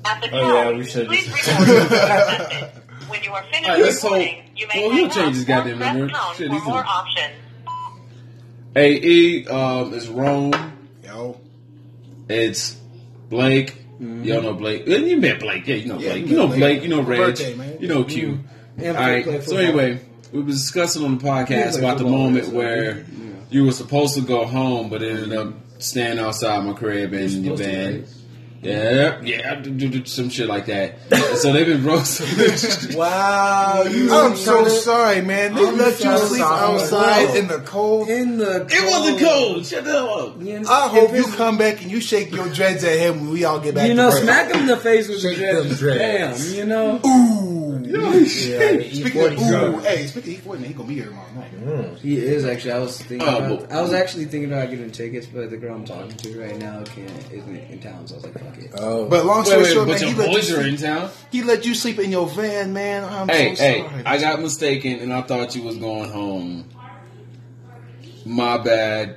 [0.04, 2.72] At the Oh, yeah, we should please just- record.
[3.08, 5.36] When you are finished All right, let's recording, you may well, hang he'll up change
[5.36, 6.12] his goddamn press number.
[6.14, 7.34] pound Shit, for he's more options.
[8.74, 10.52] Hey, E, um, it's Rome.
[11.04, 11.38] Yo,
[12.28, 12.74] It's
[13.28, 13.76] Blake.
[14.00, 14.88] Y'all know Blake.
[14.88, 15.66] Uh, You met Blake.
[15.66, 16.26] Yeah, you know Yeah, Blake.
[16.26, 16.58] you know Blake.
[16.58, 16.82] Blake.
[16.82, 17.18] You know Reg.
[17.18, 17.78] Birthday.
[17.78, 18.38] You know Q.
[18.78, 19.42] Yeah, All right.
[19.44, 20.00] So anyway,
[20.32, 23.02] we was discussing on the podcast about the moment so, where yeah.
[23.50, 27.56] you were supposed to go home, but ended up staying outside my crib in your
[27.58, 28.06] van.
[28.62, 30.94] Yeah, yeah, do- do- do some shit like that.
[31.38, 32.28] so they've been roasting.
[32.96, 35.54] Wow, you I'm so kinda- sorry, man.
[35.54, 36.74] They I'm let you so sleep sorry.
[36.74, 37.34] outside Bro.
[37.34, 38.08] in the cold.
[38.08, 38.70] In the cold.
[38.72, 39.66] it wasn't cold.
[39.66, 40.40] Shut the hell up.
[40.42, 43.44] You I hope you come back and you shake your dreads at him when we
[43.44, 43.88] all get back.
[43.88, 44.22] You know, work.
[44.22, 45.78] smack him in the face with Shake the them dreads.
[45.80, 46.46] dreads.
[46.48, 47.00] Damn, you know.
[47.04, 47.51] Ooh.
[47.92, 51.32] Yeah, Speaking of E40 ooh, hey, speaking of E40, man, he gonna be here tomorrow
[51.34, 51.54] night.
[51.64, 52.72] Mm, he is actually.
[52.72, 53.28] I was thinking.
[53.28, 56.16] Oh, about, but- I was actually thinking about getting tickets, but the girl I'm talking
[56.16, 58.70] to right now can't isn't in town, so I was like, fuck it.
[58.78, 60.66] Oh, But long story wait, short, but man, he your let, you boys are sleep,
[60.72, 61.10] in town.
[61.30, 63.04] he let you sleep in your van, man.
[63.04, 64.04] I'm Hey, so hey, sorry.
[64.04, 66.68] I got mistaken and I thought you was going home.
[68.24, 69.16] My bad.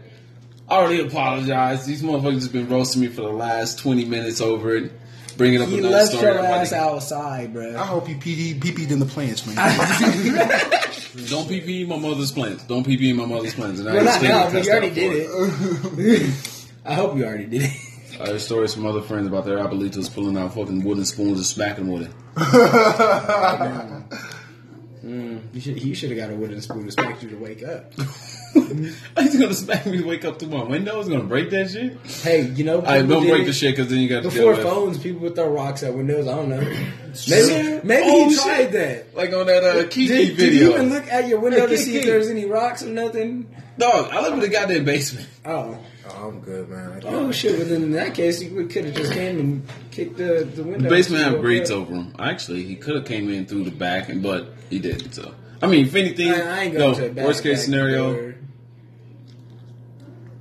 [0.67, 1.85] I already apologized.
[1.85, 4.91] These motherfuckers have been roasting me for the last 20 minutes over it.
[5.37, 6.25] Bringing up He another left story.
[6.33, 7.75] your I'm ass to- outside, bro.
[7.77, 9.55] I hope you PD, PP'd in the plants, man.
[11.27, 12.63] Don't pee PP my mother's plants.
[12.65, 13.79] Don't pee PP my mother's plants.
[13.79, 16.61] And I Well, ain't not now, but you already did for it.
[16.85, 17.71] I hope you already did it.
[18.21, 21.45] I heard stories from other friends about their abuelitos pulling out fucking wooden spoons and
[21.45, 22.11] smacking with it.
[25.05, 25.83] Mm, you should.
[25.83, 27.93] You should have got a wooden spoon to smack you to wake up.
[29.19, 30.97] He's gonna smack me to wake up through my window.
[30.99, 31.97] He's gonna break that shit.
[32.21, 34.29] Hey, you know, I people don't break it the shit because then you got to
[34.29, 36.27] Before deal with phones, people would throw rocks at windows.
[36.27, 36.59] I don't know.
[37.29, 37.79] Maybe, Yeah.
[37.83, 38.43] maybe Oh, he shit.
[38.43, 39.15] tried that.
[39.15, 40.63] like on that uh, Kiki Did, did video.
[40.69, 43.47] you even look at your window Hey, to see if there's any rocks or nothing?
[43.77, 45.27] Dog, I live in the goddamn basement.
[45.45, 45.77] Oh,
[46.07, 47.01] Oh, I'm good, man.
[47.03, 47.57] I oh shit!
[47.57, 50.83] But then in that case, you could have just came and kicked the the window.
[50.83, 52.13] The basement have Go grates over him.
[52.19, 55.13] Actually, he could have came in through the back, and but he didn't.
[55.15, 55.33] So,
[55.63, 56.93] I mean, if anything, I, I ain't no.
[56.93, 58.34] to worst case scenario, door.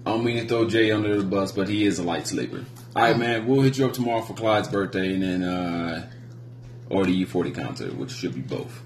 [0.06, 2.64] I don't mean to throw Jay under the bus, but he is a light sleeper.
[2.94, 3.46] All right, man.
[3.46, 6.10] We'll hit you up tomorrow for Clyde's birthday, and then uh,
[6.90, 8.82] or the E40 concert, which should be both.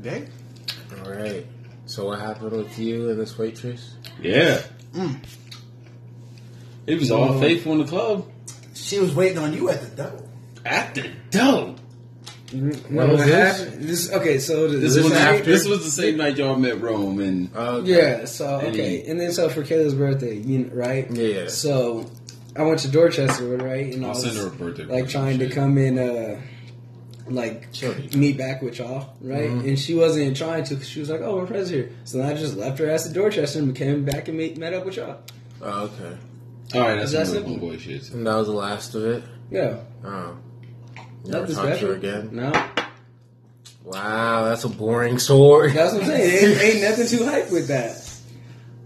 [0.00, 0.28] Day?
[1.04, 1.44] All right.
[1.86, 3.96] So what happened with you and this waitress?
[4.20, 4.62] Yeah.
[6.86, 8.30] It was all faithful in the club.
[8.74, 10.22] She was waiting on you at the door.
[10.64, 11.74] At the door.
[12.52, 13.58] No, What was this?
[13.60, 14.38] happened- This okay.
[14.38, 17.82] So This, this was night- this was the same night y'all met Rome, and Oh,
[17.84, 18.24] Yeah.
[18.24, 21.10] So okay, and then so for Kayla's birthday, you know, right?
[21.14, 21.48] Yeah.
[21.48, 22.06] So
[22.56, 23.92] I went to Dorchester, right?
[23.92, 24.84] And I I'll was send her a birthday.
[24.84, 25.10] like present.
[25.10, 26.40] trying to come in, uh,
[27.28, 27.94] like Sure.
[28.16, 29.50] meet back with y'all, right?
[29.50, 29.68] Mm-hmm.
[29.68, 30.76] And she wasn't trying to.
[30.76, 33.06] 'cause she was like, "Oh, my friend's here," so then I just left her ass
[33.06, 35.16] at Dorchester and came back and meet, met up with y'all.
[35.60, 36.16] Oh, okay.
[36.74, 37.56] All right, that's Is that some simple?
[37.58, 38.10] homeboy shit.
[38.12, 39.22] And that was the last of it.
[39.50, 39.74] Yeah,
[40.04, 40.32] Oh.
[41.24, 41.92] Never nothing talked her special.
[41.92, 42.30] again.
[42.32, 42.52] No,
[43.88, 45.72] Wow, that's a boring story.
[45.72, 46.50] that's what I'm saying.
[46.50, 48.04] Ain't, ain't nothing too hype with that.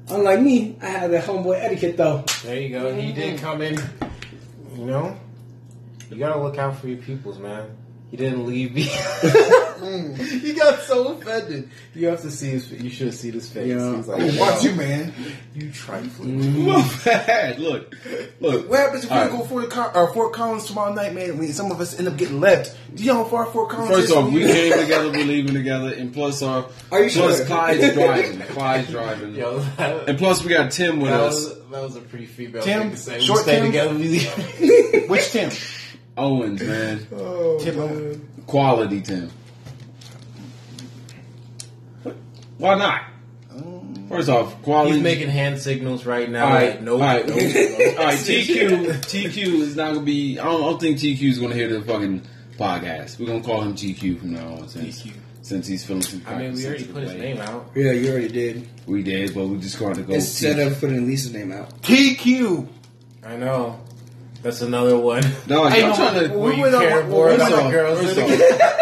[0.09, 2.25] Unlike me, I had that homeboy etiquette though.
[2.45, 2.95] There you go.
[2.95, 3.45] He did mm-hmm.
[3.45, 3.81] come in.
[4.77, 5.19] You know,
[6.09, 7.77] you gotta look out for your peoples, man.
[8.11, 8.83] He didn't leave me.
[10.17, 11.69] he got so offended.
[11.95, 12.71] You have to see his.
[12.71, 13.69] You should have seen his face.
[13.69, 13.97] Yeah.
[13.97, 15.13] He's I like, watch you, man.
[15.55, 16.65] you trifling.
[16.67, 17.59] Well, bad.
[17.59, 17.95] Look,
[18.41, 18.69] look.
[18.71, 19.31] What happens if we All right.
[19.33, 21.39] go Fort, Col- or Fort Collins tomorrow night, man?
[21.39, 22.77] When some of us end up getting left.
[22.95, 24.11] Do you know how far Fort Collins is?
[24.11, 27.47] First off, we came together, we're leaving together, and plus, uh, Are you plus sure?
[27.47, 28.41] Clyde's driving.
[28.41, 29.35] Clyde's driving.
[29.35, 31.35] Yo, that, And plus, we got Tim with that us.
[31.35, 32.83] was that was a pretty female Tim?
[32.83, 33.21] thing to say.
[33.21, 33.67] Short we stay Tim?
[33.99, 35.07] together.
[35.09, 35.51] Which Tim?
[36.19, 36.99] Owens, man.
[37.61, 38.29] Tim Owen.
[38.47, 39.31] Quality Tim.
[42.63, 43.03] Why not?
[44.09, 44.95] First off, quality.
[44.95, 46.47] He's making hand signals right now.
[46.47, 47.99] All right, Like, nope, all right, nope, all nope.
[47.99, 48.19] right.
[48.19, 50.39] TQ, TQ is not gonna be.
[50.39, 52.23] I don't, I don't think TQ is gonna hear the fucking
[52.59, 53.19] podcast.
[53.19, 55.07] We're gonna call him TQ from now on, since
[55.41, 56.23] since he's feeling some.
[56.27, 57.71] I mean, we already sensitive put his name out.
[57.75, 58.69] Yeah, you already did.
[58.87, 60.13] We did, but we just going to go.
[60.15, 60.67] Instead TQ.
[60.73, 61.81] of putting Lisa's name out.
[61.83, 62.69] TQ.
[63.25, 63.81] I know.
[64.43, 65.23] That's another one.
[65.47, 66.37] no, I'm trying to.
[66.39, 68.31] we you went on- care we more about the girls First off,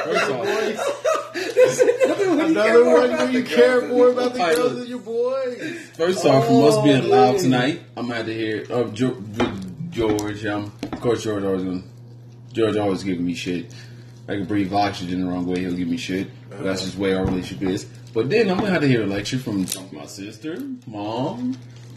[0.04, 1.29] first off,
[1.64, 4.78] Another one where you care more about the girls look.
[4.78, 5.78] than your boys.
[5.96, 7.42] First off, from us being Oh, loud man.
[7.42, 9.16] tonight, I'm gonna have to hear of George.
[9.90, 11.82] George um, of course, George always gonna.
[12.52, 13.74] George always giving me shit.
[14.28, 16.28] I can breathe oxygen the wrong way, he'll give me shit.
[16.50, 17.84] But that's just the way our relationship is.
[18.14, 21.56] But then I'm gonna have to hear a lecture from my sister, mom.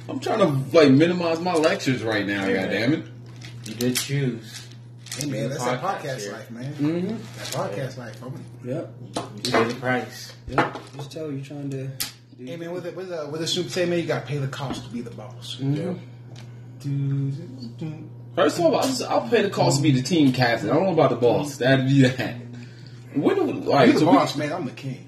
[0.09, 2.45] I'm trying to like minimize my lectures right now.
[2.45, 3.05] God damn it!
[3.65, 4.67] You did choose.
[5.17, 6.31] Hey, man, that's that Podcast podcast here.
[6.33, 6.73] life, man.
[6.73, 7.07] Mm-hmm.
[7.09, 8.39] That podcast life, homie.
[8.65, 8.93] Yep.
[9.45, 10.33] You paid the price.
[10.47, 10.77] Yep.
[10.95, 11.87] Just tell you trying to.
[11.87, 14.27] Do Hey, man, with it, with a, with a soup say, man, you got to
[14.27, 15.57] pay the cost to be the boss.
[15.61, 15.99] Mhm.
[18.35, 20.69] First of all, I'll, just, I'll pay the cost to be the team captain.
[20.69, 21.57] I don't know about the boss.
[21.57, 22.35] That'd be that.
[23.13, 24.51] When do, all right, You're the so we- boss, man.
[24.51, 25.07] I'm the king.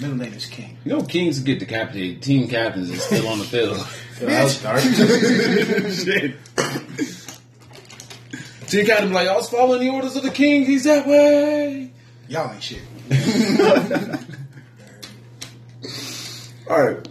[0.00, 0.78] Middle name is King.
[0.86, 2.22] you know, kings get decapitated.
[2.22, 3.86] Team captains is still on the field.
[4.20, 4.80] That was dark.
[4.80, 6.36] Shit.
[8.70, 10.64] Team captain be like, I was following the orders of the king.
[10.64, 11.92] He's that way.
[12.28, 12.80] Y'all ain't shit.
[16.68, 17.08] All right.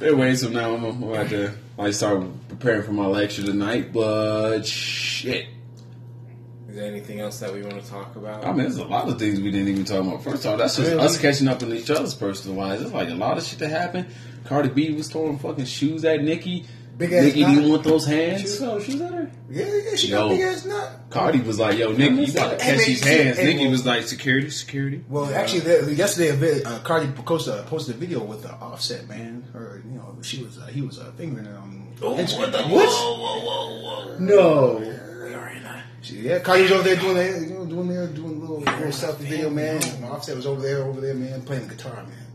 [0.00, 3.92] Anyway, so now I'm, I'm about to like start preparing for my lecture tonight.
[3.92, 5.48] But shit,
[6.68, 8.44] Is there anything else that we want to talk about?
[8.44, 10.24] I mean, there's a lot of things we didn't even talk about.
[10.24, 12.80] First off, that's just us catching up in each other's personal lives.
[12.80, 14.06] There's like a lot of shit that happened.
[14.44, 16.64] Cardi B was throwing fucking shoes at Nicki.
[17.00, 17.54] Big ass Nicki knot.
[17.54, 18.58] didn't want those She was hands.
[18.58, 19.30] throwing shoes at her?
[19.50, 20.18] Yeah, yeah, she Yo.
[20.20, 21.00] got big ass nut.
[21.10, 23.86] Cardi was like, "Yo, Nicki, you gotta catch man, these hands." hey, Nicki well- was
[23.86, 28.44] like, "Security, security." Well, actually, yesterday, a uh, Cardi posted, uh, posted a video with
[28.46, 29.44] uh, Offset, man.
[29.52, 34.20] Her, you know, she was, uh, he was uh, fingering her on Instagram.
[34.20, 34.96] No.
[36.02, 38.60] She, yeah, Cardi was over there doing that, you know, doing there, doing a little,
[38.60, 39.82] little selfie video, man.
[39.84, 42.26] And Offset was over there, over there, man, playing the guitar, man.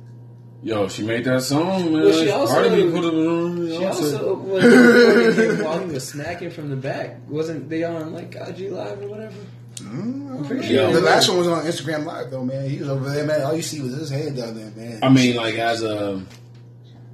[0.65, 2.03] Yo, she made that song, man.
[2.05, 3.67] Well, she also- Cardi B put it on.
[3.69, 7.17] She also was recording him while he was snacking from the back.
[7.29, 9.35] Wasn't they on like IG Live or whatever?
[9.75, 10.91] Mm, I'm pretty sure.
[10.91, 12.67] The last one was on Instagram Live, though, man.
[12.67, 13.43] He was over there, man.
[13.43, 14.99] All you see was his head down there, man.
[15.03, 16.23] I mean, like as a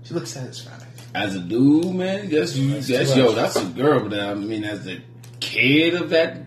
[0.03, 0.85] she looked satisfied.
[1.13, 2.29] as a dude, man.
[2.29, 2.79] Yes, you.
[2.79, 3.33] That's yo.
[3.33, 5.01] That's a girl, but I mean, as the
[5.41, 6.37] kid of that.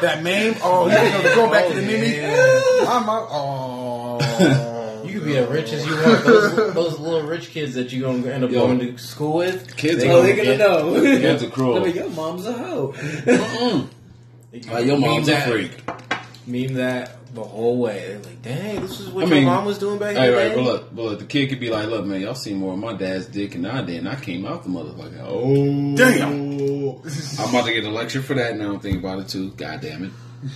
[0.00, 2.04] That meme, oh, you know, going back to the Oh, meme.
[2.04, 2.88] yeah.
[2.88, 4.71] I'm out.
[5.02, 6.24] Oh, You You could be as rich as you want.
[6.24, 8.66] Those, those little rich kids that you're gonna end up Yo.
[8.66, 11.00] going to school with, Kids they are- Oh, they're gonna know.
[11.00, 11.76] Kids are cruel.
[11.78, 12.92] I mean, your mom's a hoe.
[12.96, 13.88] Mm-mm.
[14.70, 15.82] Like your mom's a Meme that- freak.
[16.46, 18.04] Meme that the whole way.
[18.08, 20.30] They're like, dang, this is what I your mean, mom was doing back Hey, in
[20.32, 20.54] the right, day.
[20.56, 22.78] but look, but look, the kid could be like, "Look, man, y'all seen more of
[22.80, 27.40] my dad's dick than I did, and I came out the motherfucker." Oh, Damn.
[27.40, 28.72] I'm about to get a lecture for that now.
[28.74, 29.50] I'm thinking about it too.
[29.52, 30.10] God damn it!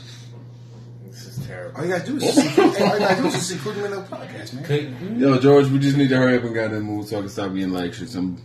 [1.37, 1.78] This terrible.
[1.78, 3.84] All you gotta do is just include, all you gotta do is just include him
[3.87, 4.64] in the podcast, man.
[4.64, 7.20] Could- Yo, George, we just need to hurry up and get that move so I
[7.20, 8.14] can stop getting lectures.
[8.14, 8.39] I'm,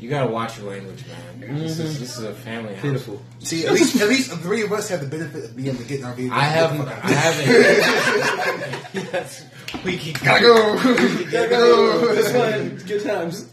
[0.00, 1.58] You gotta watch your language, man.
[1.58, 2.00] This, is, mm-hmm.
[2.00, 2.82] this is a family house.
[2.82, 3.22] Pitiful.
[3.40, 5.84] See, at least at least three of us have the benefit of being able to
[5.84, 6.40] get in our vehicles.
[6.40, 6.88] I haven't.
[6.88, 8.80] I haven't.
[9.12, 9.44] Yes,
[9.84, 10.20] we keep.
[10.22, 10.76] Gotta go.
[10.76, 12.12] Gotta go.
[12.12, 12.76] It's fun.
[12.86, 13.48] Good times.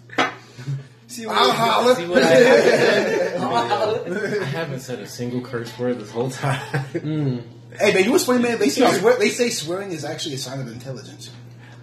[1.08, 1.96] See what I'll holler.
[1.96, 4.42] See what I haven't said?
[4.42, 6.60] I haven't said a single curse word this whole time.
[6.94, 7.44] Mm.
[7.80, 8.60] Hey man, you was funny, man.
[8.60, 11.32] They say swear, they say swearing is actually a sign of intelligence.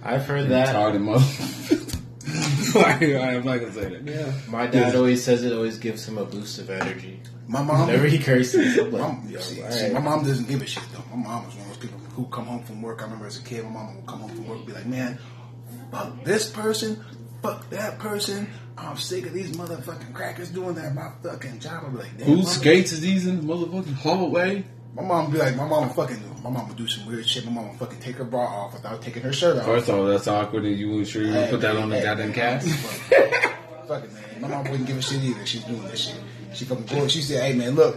[0.02, 0.74] I've heard that.
[0.74, 1.24] retarded mother.
[2.74, 4.02] I'm not gonna say that.
[4.04, 4.32] Yeah.
[4.48, 7.20] My dad always says it always gives him a boost of energy.
[7.46, 10.46] My mom, Whenever he curses, I'm like, Mom, yo, see, all see, my mom doesn't
[10.48, 11.02] give a shit though.
[11.10, 13.00] My mom was one of those people who come home from work.
[13.00, 14.84] I remember as a kid, my mom would come home from work and be like,
[14.86, 15.18] "Man,
[15.90, 17.02] fuck this person,
[17.42, 18.50] fuck that person.
[18.76, 20.94] I'm sick of these motherfucking crackers doing that.
[20.94, 23.94] My fucking job." I'd be like, Damn, Whose mama." skates is these in the motherfucking
[23.94, 24.66] hallway?
[24.98, 27.26] My mom would be like, my mom would fucking, my mom would do some weird
[27.26, 27.44] shit.
[27.46, 29.64] My mom would fucking take her bra off without taking her shirt off.
[29.64, 32.30] First of all, that's awkward, and you sure you would put that on the goddamn
[32.30, 32.34] man.
[32.34, 32.68] cast?
[33.86, 34.24] Fuck it, man.
[34.40, 35.46] My mom wouldn't give a shit either.
[35.46, 36.20] She's doing this shit.
[36.52, 37.10] She fucking bored.
[37.10, 37.96] She said, "Hey, man, look,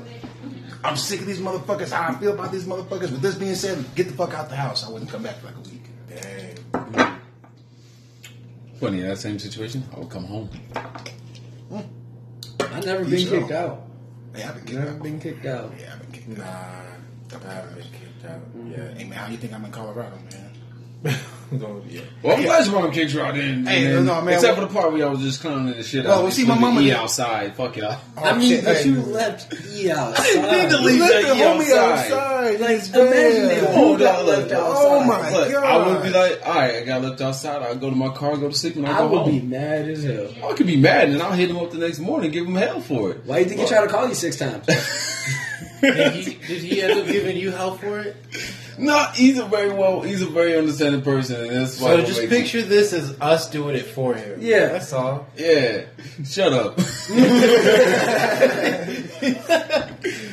[0.84, 1.92] I'm sick of these motherfuckers.
[1.92, 3.12] How I feel about these motherfuckers.
[3.12, 4.86] With this being said, get the fuck out the house.
[4.86, 5.84] I wouldn't come back for like a week.
[6.08, 7.20] Dang.
[8.80, 10.50] Funny, that same situation, I would come home.
[12.60, 13.40] I've never You been sure?
[13.42, 13.84] kicked out.
[14.36, 15.04] Hey, I've been kicked Never out.
[15.04, 15.74] been kicked out.
[15.80, 16.86] Yeah, I've been kicked Nah, out.
[17.34, 18.98] I haven't been kicked out.
[18.98, 21.16] Hey, man, how you think I'm in Colorado, man?
[21.52, 21.68] Yeah.
[21.90, 22.02] Yeah.
[22.24, 23.66] Well, I'm glad your mom kicked you out then.
[23.66, 25.84] Hey, then- no, man, Except well- for the part where I was just clowning the
[25.84, 26.24] shit Well, out.
[26.24, 27.58] well, see, my mama eat did- outside.
[27.58, 27.84] Fuck it.
[27.84, 28.88] I, oh, I mean, shit, but hey.
[28.88, 30.24] you left E outside.
[30.26, 32.12] I didn't need to leave Let that the E homie outside.
[32.14, 32.60] outside.
[32.62, 34.52] Like, imagine if Oh, you got left look.
[34.54, 34.86] outside.
[34.86, 35.64] Oh my Look, god!
[35.66, 37.62] I would be like, all right, I got left outside.
[37.64, 39.90] I'll go to my car, go to sleep, and I'll I go would be mad
[39.90, 40.30] as hell.
[40.50, 42.80] I could be mad, and I'll hit him up the next morning, give him hell
[42.80, 43.26] for it.
[43.26, 44.66] Why do you think he tried to call you six times?
[45.82, 48.16] Did he, did he end up giving you hell for it?
[48.78, 51.98] No, he's a very well, he's a very understanding person, and that's why.
[51.98, 54.40] So just makes picture this as us doing it for him.
[54.42, 54.68] Yeah.
[54.68, 55.28] that's all.
[55.36, 55.86] Yeah,
[56.24, 56.78] shut up.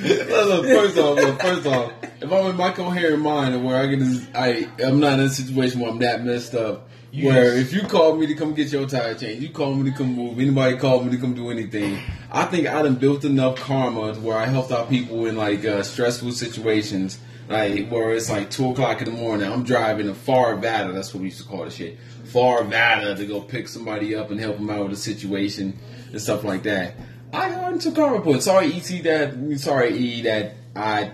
[0.09, 3.89] Look, first off, look, first off, if I'm in my coherent mind and where I
[3.89, 6.89] can, I, I'm not in a situation where I'm that messed up.
[7.25, 9.97] Where if you call me to come get your tire changed, you call me to
[9.97, 11.99] come move, anybody call me to come do anything,
[12.31, 15.83] I think I done built enough karma where I helped out people in like uh,
[15.83, 19.51] stressful situations, like where it's like two o'clock in the morning.
[19.51, 23.15] I'm driving to Far Vada, that's what we used to call the shit, Far Vada
[23.17, 25.79] to go pick somebody up and help them out with a situation
[26.13, 26.95] and stuff like that.
[27.33, 28.43] I got into karma point.
[28.43, 31.13] Sorry, ET, that sorry E that I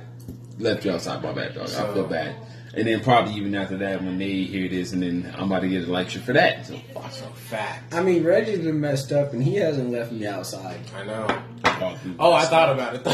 [0.59, 1.69] left you outside my bad dog.
[1.69, 2.37] I feel bad.
[2.77, 5.69] And then probably even after that, when they hear this, and then I'm about to
[5.69, 6.67] get a lecture for that.
[6.67, 7.11] So fuck.
[7.13, 7.95] So fact.
[7.95, 10.81] I mean, Reggie's been messed up, and he hasn't left me outside.
[10.97, 11.27] I know.
[11.63, 11.99] fuck.
[12.19, 13.13] Oh, I thought about it though.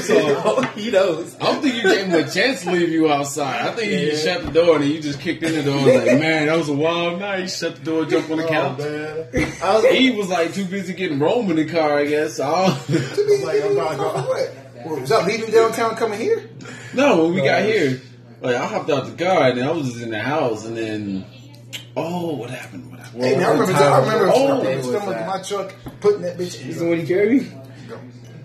[0.00, 1.34] So, he knows.
[1.36, 3.66] I don't think you gave him a chance to leave you outside.
[3.66, 5.78] I think you just shut the door and then you just kicked in the door.
[5.78, 7.46] and Like, man, that was a wild night.
[7.50, 8.78] Shut the door, jump on the oh, couch.
[8.78, 9.52] man.
[9.62, 12.38] I was He was like too busy getting Rome in the car, I guess.
[12.40, 14.62] I don't- I'm like, I'm about to go.
[14.86, 14.92] What?
[14.92, 16.48] Well, was I leaving downtown coming here?
[16.94, 18.00] no, when we got here,
[18.40, 21.26] like I hopped out the car and I was just in the house, and then
[21.96, 22.90] oh, what happened?
[22.90, 23.24] What happened?
[23.24, 26.38] Hey, man, I remember, I remember, Oh, I remember was in my truck, putting that
[26.38, 26.64] bitch.
[26.66, 27.52] Is the one you carry me?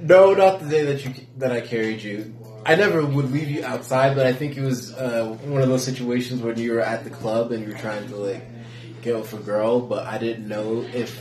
[0.01, 2.33] No, not the day that you that I carried you.
[2.65, 5.83] I never would leave you outside, but I think it was uh, one of those
[5.83, 8.43] situations when you were at the club and you were trying to like
[9.01, 11.19] get with a girl, but I didn't know if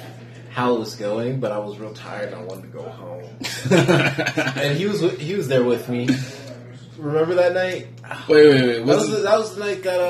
[0.51, 1.41] how it was going.
[1.41, 3.25] But I was real tired and I wanted to go home.
[3.71, 6.09] and he was he was there with me.
[6.99, 7.89] Remember that night?
[8.29, 8.77] Wait, wait, wait.
[8.79, 10.01] That was Was the, that was the night that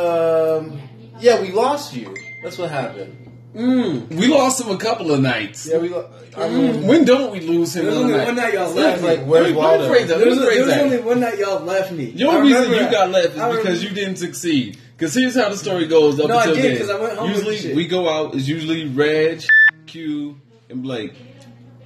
[0.58, 0.80] um
[1.20, 2.14] yeah we lost you.
[2.42, 3.16] That's what happened.
[3.54, 5.66] Mm, we lost him a couple of nights.
[5.66, 5.88] Yeah, we.
[5.88, 6.52] Lo- I mm.
[6.76, 7.86] mean, When don't we lose him?
[7.86, 8.26] There was one only night?
[8.26, 9.08] one night y'all left me.
[9.08, 9.88] like, where's Let me Waldo?
[9.92, 10.18] rephrase that.
[10.18, 10.84] There was, Let me there was that.
[10.84, 12.06] only one night y'all left me.
[12.12, 12.92] The only reason remember you that.
[12.92, 14.78] got left is I because remember- you didn't succeed.
[14.96, 16.78] Because here's how the story goes up No, I did, then.
[16.78, 17.74] 'cause I went home with usually shit.
[17.74, 18.34] we go out.
[18.36, 19.42] It's usually Reg,
[19.90, 21.12] Q, and Blake,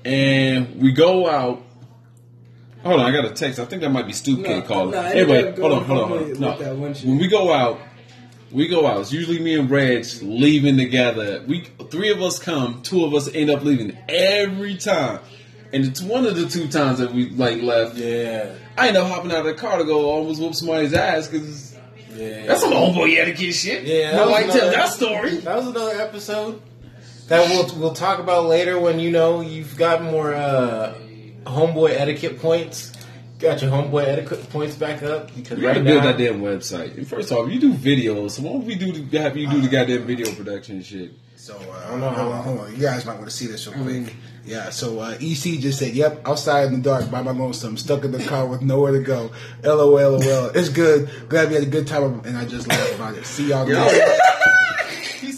[0.05, 1.63] and we go out.
[2.83, 3.59] Hold on, I got a text.
[3.59, 4.91] I think that might be Stoop No, Kid calling.
[4.91, 6.41] no, anyway, hold on, hold on, hold on.
[6.41, 6.51] No.
[6.51, 7.07] with that one shit.
[7.07, 7.81] when we go out,
[8.53, 9.01] we go out.
[9.01, 11.43] It's usually me and Reg leaving together.
[11.47, 15.21] We three of us come, two of us end up leaving every time.
[15.73, 17.97] And it's one of the two times that we like left.
[17.97, 18.53] yeah.
[18.77, 21.75] I end up hopping out of the car to go almost whoop somebody's ass because
[22.15, 23.83] Yeah, That's some homeboy etiquette shit.
[23.85, 25.37] Yeah, nobody was tell that story.
[25.39, 26.61] That was another episode
[27.29, 30.95] that we'll we'll talk about later when you know you've got more uh,
[31.45, 32.93] homeboy etiquette points.
[33.39, 36.41] Got your homeboy etiquette points back up because You gotta right build now, that damn
[36.41, 36.97] website.
[36.97, 39.61] And first off, you do videos, so why don't we do the, have you do
[39.61, 41.13] the goddamn video production shit?
[41.37, 42.71] So uh, don't know hold how- on, hold on.
[42.75, 44.15] You guys might want to see this real quick.
[44.47, 44.71] Yeah.
[44.71, 48.13] So uh, EC just said, "Yep, outside in the dark by my lonesome, stuck in
[48.13, 49.31] the car with nowhere to go."
[49.63, 50.47] LOL, LOL.
[50.55, 51.11] It's good.
[51.29, 53.27] Glad we had a good time, and I just laughed about it.
[53.27, 54.15] See y'all later.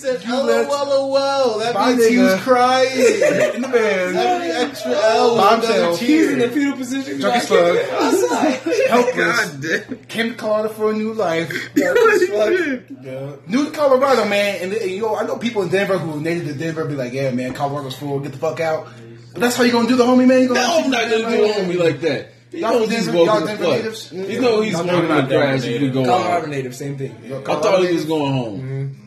[0.06, 2.38] He said, You "Oh, let- well, well, that Bye, means he was nigga.
[2.40, 5.72] crying." Man, Every extra L was Bombshell.
[5.82, 6.48] another tear.
[6.50, 7.20] fetal position.
[7.20, 8.56] Drunk as fuck.
[8.88, 9.50] Helpless.
[9.88, 10.08] God.
[10.08, 11.50] Came to Colorado for a new life.
[11.76, 13.36] Yeah.
[13.46, 16.54] New Colorado, man, and, and you know I know people in Denver who native to
[16.54, 18.18] Denver be like, "Yeah, man, Colorado's full.
[18.20, 18.88] Get the fuck out."
[19.32, 20.42] But that's how you gonna do the homie, man.
[20.42, 22.32] You gonna No, I'm not gonna do it homie like that.
[22.52, 23.76] Y'all knows he's Denver- walking y'all the Denver flood.
[23.76, 24.10] natives?
[24.10, 25.62] He know he's walking not the grass.
[25.62, 26.06] Denver He was going.
[26.06, 27.14] Colorado native, same thing.
[27.32, 28.60] I thought he was going home.
[28.60, 29.05] Mm-hmm.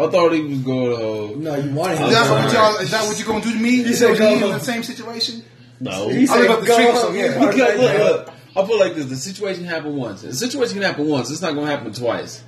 [0.00, 1.42] I thought he was going home.
[1.42, 2.08] No, you wanted him.
[2.08, 2.76] Is that what y'all?
[2.76, 3.70] Is that what you gonna do to me?
[3.70, 5.44] You said said go you in the same situation.
[5.78, 6.08] No.
[6.08, 6.96] He I live said, up the street, home.
[6.96, 7.46] so yeah.
[7.50, 9.06] Because look, look, I feel like this.
[9.06, 10.22] The situation happened once.
[10.22, 11.30] The situation can happen once.
[11.30, 12.42] It's not gonna happen twice.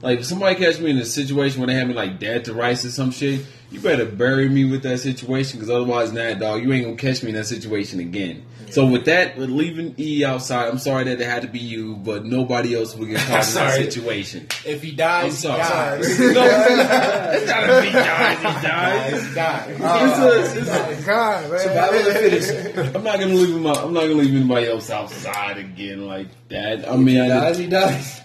[0.00, 2.54] Like if somebody catch me in a situation where they have me like dead to
[2.54, 6.62] rice or some shit, you better bury me with that situation because otherwise, nah, dog,
[6.62, 8.44] you ain't gonna catch me in that situation again.
[8.70, 11.96] So with that, with leaving E outside, I'm sorry that it had to be you,
[11.96, 14.46] but nobody else will get caught in that situation.
[14.64, 15.58] If he I'm dies, he sorry.
[15.58, 16.18] dies.
[16.20, 16.26] no,
[17.32, 18.34] it's not a big guy.
[18.34, 19.28] He dies.
[19.28, 19.68] He dies.
[19.68, 21.60] It's a- it's a- oh God, man.
[21.60, 22.92] Survival of the.
[22.98, 23.66] I'm not gonna leave him.
[23.66, 26.88] out- I'm not gonna leave anybody else outside again like that.
[26.90, 28.20] I mean, I, dies, he dies.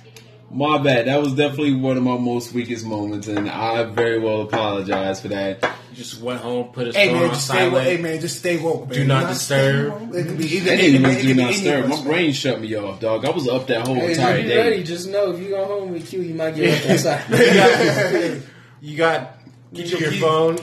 [0.50, 1.08] My bad.
[1.08, 5.28] That was definitely one of my most weakest moments, and I very well apologize for
[5.30, 5.62] that.
[5.92, 7.74] You Just went home, put a Hey phone man, on just stay silent.
[7.74, 7.84] woke.
[7.84, 8.82] Hey man, just stay woke.
[8.88, 8.90] Man.
[9.00, 10.10] Do not Not disturb.
[10.12, 10.20] stay.
[10.20, 10.66] It could be either.
[10.66, 11.88] That it didn't even do not disturb.
[11.88, 13.26] My brain shut me off, dog.
[13.26, 14.58] I was up that whole Hey, entire you day.
[14.58, 17.30] ready, just know if you go home with Q, you might get left outside.
[17.32, 18.38] you got,
[18.82, 19.38] you got
[19.74, 20.58] get your, your phone.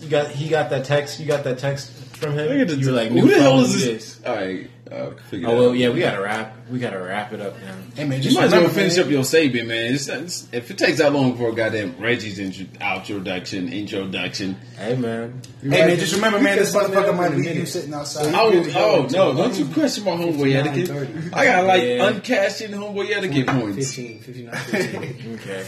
[0.00, 1.18] You got he got that text.
[1.20, 2.48] You got that text from him.
[2.48, 4.20] Look at the- you were like, who the hell is who this?
[4.26, 6.56] All right, uh, Oh well, yeah, we gotta wrap.
[6.70, 7.74] We gotta wrap it up now.
[7.94, 9.94] Hey man, You just might as well finish man, up your saving, man.
[9.94, 14.56] It's, it's, if it takes that long for a goddamn Reggie's intro, introduction, introduction.
[14.78, 17.48] Hey man, Hey man, just remember, man, this We can sum it motherfucker might be
[17.60, 18.34] you sitting outside.
[18.34, 19.34] Oh, could oh no!
[19.34, 21.34] Don't you question my homeboy etiquette?
[21.34, 22.08] I got like Yeah.
[22.08, 23.94] uncashed in homeboy etiquette points.
[23.94, 25.34] 15, 59, 15.
[25.40, 25.64] okay.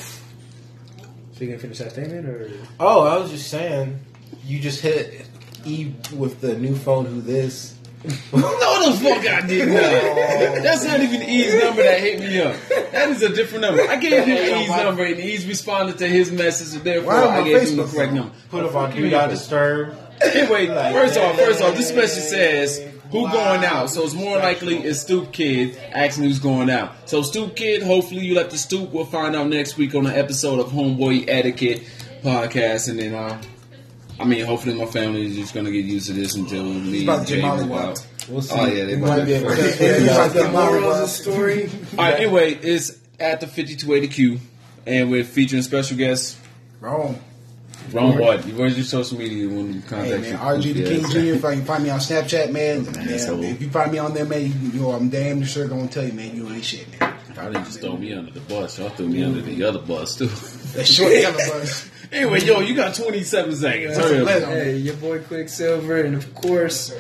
[1.32, 2.50] So you gonna finish that statement or?
[2.80, 3.98] Oh, I was just saying,
[4.44, 5.27] you just hit
[5.66, 7.06] E with the new phone.
[7.06, 7.74] Who this?
[8.32, 10.62] No, the fuck I did not.
[10.62, 12.54] That's not even E's number that hit me up.
[12.92, 13.82] That is a different number.
[13.82, 17.68] I gave him E's number and E's responded to his message, and therefore I gave
[17.68, 18.34] him the Facebook correct number.
[18.50, 19.96] Put up on do not disturb.
[20.22, 22.78] Anyway, first off, first off, this message says
[23.10, 23.90] who going out.
[23.90, 27.08] So it's more likely it's Stoop Kid asking who's going out.
[27.08, 28.90] So Stoop Kid, hopefully you let the Stoop.
[28.90, 31.82] We'll find out next week on the episode of Homeboy Etiquette
[32.22, 33.40] podcast, and then uh,
[34.20, 37.18] I mean, hopefully my family is just gonna get used to this until me about
[37.18, 38.06] and to Jay get move out.
[38.28, 38.54] We'll see.
[38.58, 39.56] Oh yeah, they might might be able to.
[39.56, 41.70] Yeah, you about to The get moral of the story.
[41.96, 44.40] All right, anyway, it's at the 5280Q,
[44.86, 46.38] and we're featuring special guest
[46.80, 47.18] Wrong.
[47.92, 48.44] Ron What?
[48.44, 50.38] Where's your social media when you Hey contact man, you?
[50.38, 51.18] RG the King Jr.
[51.18, 53.42] If you can find me on Snapchat, man, man, asshole.
[53.42, 56.04] if you find me on there, man, you, you know I'm damn sure gonna tell
[56.04, 57.14] you, man, you ain't shit, man.
[57.34, 58.78] Y'all didn't just throw me under the bus.
[58.78, 60.26] Y'all threw me under the other bus too.
[60.76, 61.90] That short yellow bus.
[62.12, 63.96] Anyway, yo, you got 27 seconds.
[63.96, 64.48] Hurry Let up.
[64.50, 66.94] Hey, your boy Quicksilver, and of course,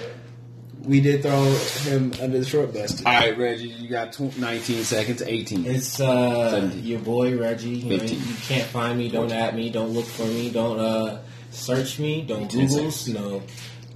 [0.84, 1.44] we did throw
[1.90, 3.04] him under the short bus.
[3.04, 5.22] All right, Reggie, you got tw- 19 seconds.
[5.22, 5.66] 18.
[5.66, 6.84] It's uh, Seventeen.
[6.84, 7.70] your boy Reggie.
[7.70, 8.18] You, know, Fifteen.
[8.20, 9.08] you can't find me.
[9.10, 9.70] Don't at me.
[9.70, 10.50] Don't look for me.
[10.50, 11.18] Don't uh,
[11.50, 12.22] search me.
[12.22, 12.92] Don't Ten Googles.
[12.92, 13.08] seconds.
[13.08, 13.42] No,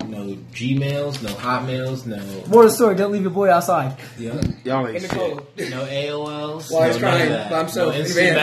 [0.09, 1.23] no Gmails.
[1.23, 2.05] No Hotmails.
[2.05, 2.17] No
[2.49, 2.95] More of the story.
[2.97, 3.97] Don't leave your boy outside.
[4.19, 5.11] yeah, Y'all ain't In the shit.
[5.11, 5.47] cold.
[5.57, 6.71] no AOLs.
[6.73, 7.51] While he's no none of crying that.
[7.51, 8.35] by himself No in the instant van.